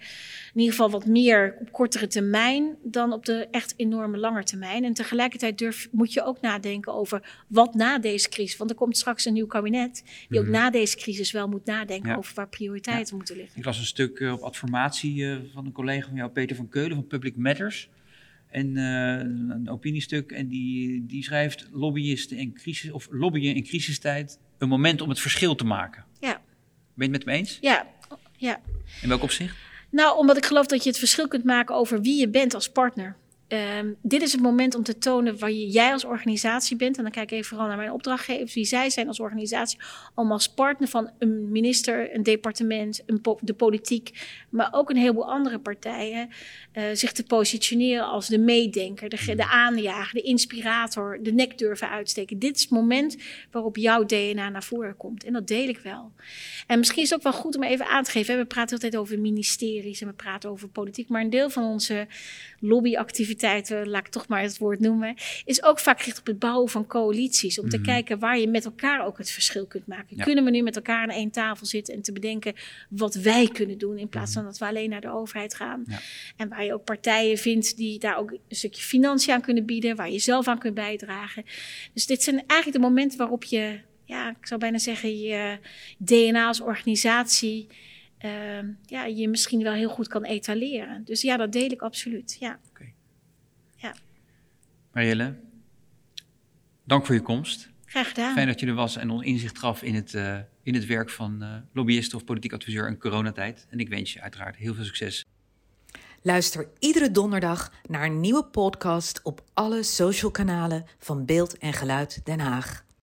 in 0.54 0.60
ieder 0.60 0.72
geval 0.72 0.90
wat 0.90 1.06
meer 1.06 1.56
op 1.60 1.72
kortere 1.72 2.08
termijn 2.08 2.76
dan 2.84 3.14
op 3.14 3.26
de 3.26 3.48
echt 3.52 3.74
enorme 3.78 4.18
lange 4.18 4.44
termijn. 4.44 4.84
En 4.84 4.94
tegelijkertijd 4.94 5.58
durf, 5.58 5.88
moet 5.92 6.14
je 6.14 6.24
ook 6.24 6.42
nadenken 6.42 6.94
over 6.94 7.44
wat 7.48 7.74
na 7.74 8.00
deze 8.00 8.30
crisis. 8.30 8.58
Want 8.58 8.70
er 8.70 8.76
komt 8.76 8.98
straks 8.98 9.26
een 9.26 9.34
nieuw 9.34 9.48
kabinet 9.48 10.04
die 10.30 10.40
ook 10.40 10.46
Mhm. 10.46 10.54
na 10.54 10.70
deze 10.70 10.96
crisis 10.98 11.32
wel 11.32 11.48
moet 11.48 11.66
nadenken 11.66 12.10
Ja. 12.10 12.16
over 12.16 12.34
waar 12.36 12.50
prioriteiten 12.50 13.16
moeten 13.16 13.36
liggen. 13.38 13.58
Ik 13.60 13.66
las 13.66 13.78
een 13.80 13.86
stuk 13.86 14.20
eh, 14.20 14.32
op 14.34 14.42
adformatie 14.42 15.26
eh, 15.32 15.38
van 15.54 15.66
een 15.66 15.72
collega 15.72 16.08
van 16.08 16.16
jou, 16.18 16.30
Peter 16.32 16.56
van 16.56 16.70
Keulen 16.70 16.96
van 16.96 17.08
Public 17.08 17.36
Matters. 17.36 17.90
En 18.48 18.78
eh, 18.78 18.84
een 19.58 19.70
opiniestuk. 19.70 20.32
En 20.32 20.48
die, 20.48 21.06
die 21.06 21.24
schrijft 21.24 21.68
lobbyisten 21.72 22.38
in 22.38 22.54
crisis, 22.54 22.92
of 22.92 23.08
lobbyen 23.12 23.56
in 23.56 23.64
crisistijd 23.64 24.40
een 24.58 24.68
moment 24.70 25.02
om 25.02 25.10
het 25.10 25.20
verschil 25.20 25.56
te 25.56 25.64
maken. 25.66 26.06
Ja. 26.20 26.42
Ben 26.94 27.08
je 27.08 27.14
het 27.14 27.26
met 27.26 27.26
me 27.26 27.32
eens? 27.40 27.58
Ja, 27.62 27.88
ja. 28.38 28.60
In 29.02 29.10
welk 29.10 29.24
opzicht? 29.24 29.56
Nou, 29.90 30.18
omdat 30.18 30.38
ik 30.38 30.46
geloof 30.46 30.66
dat 30.66 30.84
je 30.84 30.90
het 30.90 31.00
verschil 31.00 31.28
kunt 31.28 31.44
maken 31.44 31.76
over 31.76 32.02
wie 32.02 32.20
je 32.20 32.30
bent 32.30 32.54
als 32.54 32.70
partner. 32.70 33.16
Ehm, 33.48 33.88
dit 34.02 34.22
is 34.22 34.32
het 34.32 34.42
moment 34.42 34.76
om 34.76 34.84
te 34.84 34.98
tonen 34.98 35.40
waar 35.40 35.52
je, 35.52 35.68
jij 35.68 35.92
als 35.92 36.06
organisatie 36.06 36.76
bent. 36.78 36.98
En 36.98 37.04
dan 37.04 37.12
kijk 37.12 37.32
ik 37.32 37.38
even 37.38 37.46
vooral 37.50 37.68
naar 37.68 37.78
mijn 37.78 37.92
opdrachtgevers, 37.92 38.54
wie 38.54 38.66
zij 38.66 38.90
zijn 38.90 39.08
als 39.08 39.20
organisatie. 39.20 39.80
Om 40.16 40.32
als 40.32 40.50
partner 40.50 40.88
van 40.90 41.10
een 41.20 41.52
minister, 41.52 42.16
een 42.16 42.24
departement, 42.24 43.02
een 43.06 43.22
po- 43.22 43.38
de 43.42 43.54
politiek, 43.54 44.12
maar 44.50 44.68
ook 44.72 44.90
een 44.90 44.98
heleboel 44.98 45.32
andere 45.32 45.60
partijen. 45.60 46.30
eh, 46.72 46.84
zich 46.94 47.12
te 47.12 47.24
positioneren 47.24 48.06
als 48.06 48.28
de 48.28 48.38
meedenker, 48.38 49.10
de, 49.10 49.18
ge- 49.18 49.36
de 49.36 49.48
aanjager, 49.48 50.14
de 50.14 50.22
inspirator, 50.22 51.20
de 51.22 51.34
nek 51.34 51.58
durven 51.58 51.90
uitsteken. 51.90 52.40
Dit 52.40 52.56
is 52.56 52.62
het 52.62 52.72
moment 52.72 53.18
waarop 53.52 53.78
jouw 53.78 54.06
DNA 54.06 54.50
naar 54.50 54.64
voren 54.64 54.98
komt. 54.98 55.24
En 55.24 55.34
dat 55.34 55.48
deel 55.48 55.68
ik 55.68 55.78
wel. 55.80 56.12
En 56.68 56.80
misschien 56.80 57.04
is 57.04 57.10
het 57.10 57.18
ook 57.18 57.24
wel 57.24 57.42
goed 57.42 57.56
om 57.56 57.64
even 57.64 57.86
aan 57.88 58.04
te 58.04 58.12
geven. 58.12 58.34
hè, 58.34 58.40
We 58.40 58.46
praten 58.48 58.74
altijd 58.74 58.96
over 58.98 59.20
ministeries 59.20 60.02
en 60.02 60.08
we 60.08 60.14
praten 60.14 60.50
over 60.50 60.68
politiek. 60.68 61.08
Maar 61.10 61.22
een 61.22 61.30
deel 61.30 61.50
van 61.50 61.64
onze 61.64 62.08
lobbyactiviteiten, 62.60 63.37
laat 63.86 64.06
ik 64.06 64.08
toch 64.08 64.28
maar 64.28 64.42
het 64.42 64.58
woord 64.58 64.80
noemen, 64.80 65.16
is 65.46 65.64
ook 65.64 65.80
vaak 65.80 66.00
gericht 66.00 66.20
op 66.20 66.26
het 66.26 66.40
bouwen 66.40 66.70
van 66.70 66.88
coalities. 66.88 67.60
Om 67.60 67.70
te 67.70 67.78
Mhm. 67.78 67.86
kijken 67.86 68.20
waar 68.20 68.40
je 68.40 68.48
met 68.48 68.66
elkaar 68.66 69.06
ook 69.06 69.18
het 69.18 69.32
verschil 69.32 69.66
kunt 69.66 69.88
maken. 69.88 70.18
Ja. 70.18 70.24
Kunnen 70.24 70.44
we 70.44 70.50
nu 70.50 70.62
met 70.62 70.76
elkaar 70.76 71.02
aan 71.02 71.10
één 71.10 71.32
tafel 71.32 71.66
zitten 71.66 71.94
en 71.94 72.02
te 72.02 72.12
bedenken 72.12 72.54
wat 72.90 73.16
wij 73.16 73.48
kunnen 73.48 73.78
doen 73.78 73.98
in 73.98 74.10
plaats 74.10 74.34
van 74.34 74.44
dat 74.44 74.58
we 74.58 74.66
alleen 74.66 74.90
naar 74.90 75.02
de 75.02 75.10
overheid 75.12 75.54
gaan. 75.56 75.84
Ja. 75.88 76.00
En 76.38 76.50
waar 76.50 76.64
je 76.66 76.74
ook 76.74 76.84
partijen 76.84 77.38
vindt 77.38 77.78
die 77.78 78.00
daar 78.00 78.18
ook 78.18 78.32
een 78.32 78.40
stukje 78.56 78.82
financiën 78.82 79.34
aan 79.34 79.42
kunnen 79.42 79.66
bieden, 79.66 79.96
waar 79.96 80.10
je 80.12 80.20
zelf 80.20 80.48
aan 80.48 80.60
kunt 80.60 80.74
bijdragen. 80.74 81.44
Dus 81.94 82.06
dit 82.06 82.24
zijn 82.24 82.36
eigenlijk 82.48 82.82
de 82.82 82.88
momenten 82.90 83.18
waarop 83.18 83.44
je, 83.44 83.80
ja, 84.06 84.30
ik 84.30 84.48
zou 84.48 84.60
bijna 84.60 84.78
zeggen, 84.78 85.18
je 85.20 85.58
DNA 85.98 86.48
als 86.48 86.62
organisatie, 86.62 87.68
ehm, 88.18 88.68
ja, 88.86 89.06
je 89.06 89.28
misschien 89.30 89.64
wel 89.64 89.74
heel 89.74 89.90
goed 89.90 90.08
kan 90.08 90.24
etaleren. 90.24 91.02
Dus 91.06 91.22
ja, 91.22 91.38
dat 91.38 91.52
deel 91.52 91.72
ik 91.72 91.82
absoluut. 91.82 92.38
Ja. 92.40 92.60
Marielle, 94.98 95.36
dank 96.84 97.06
voor 97.06 97.16
je 97.16 97.22
komst. 97.22 97.70
Graag 97.86 98.08
gedaan. 98.08 98.34
Fijn 98.34 98.48
dat 98.48 98.60
je 98.60 98.66
er 98.66 98.74
was 98.74 98.96
en 98.96 99.10
ons 99.10 99.24
inzicht 99.24 99.60
gaf 99.60 99.82
in 99.84 99.96
het, 99.96 100.14
eh, 100.14 100.38
in 100.64 100.74
het 100.74 100.86
werk 100.86 101.10
van 101.10 101.42
eh 101.42 101.56
lobbyist 101.74 102.14
of 102.14 102.24
politiek 102.24 102.54
adviseur 102.54 102.88
in 102.88 102.98
coronatijd. 102.98 103.68
En 103.70 103.80
ik 103.80 103.90
wens 103.90 104.14
je 104.14 104.22
uiteraard 104.22 104.56
heel 104.56 104.74
veel 104.74 104.84
succes. 104.84 105.26
Luister 106.22 106.70
iedere 106.80 107.12
donderdag 107.12 107.72
naar 107.88 108.06
een 108.06 108.20
nieuwe 108.20 108.44
podcast 108.46 109.22
op 109.24 109.42
alle 109.54 109.84
social 109.84 110.32
kanalen 110.32 110.86
van 111.00 111.26
Beeld 111.26 111.58
en 111.58 111.74
Geluid 111.74 112.26
Den 112.26 112.40
Haag. 112.40 112.86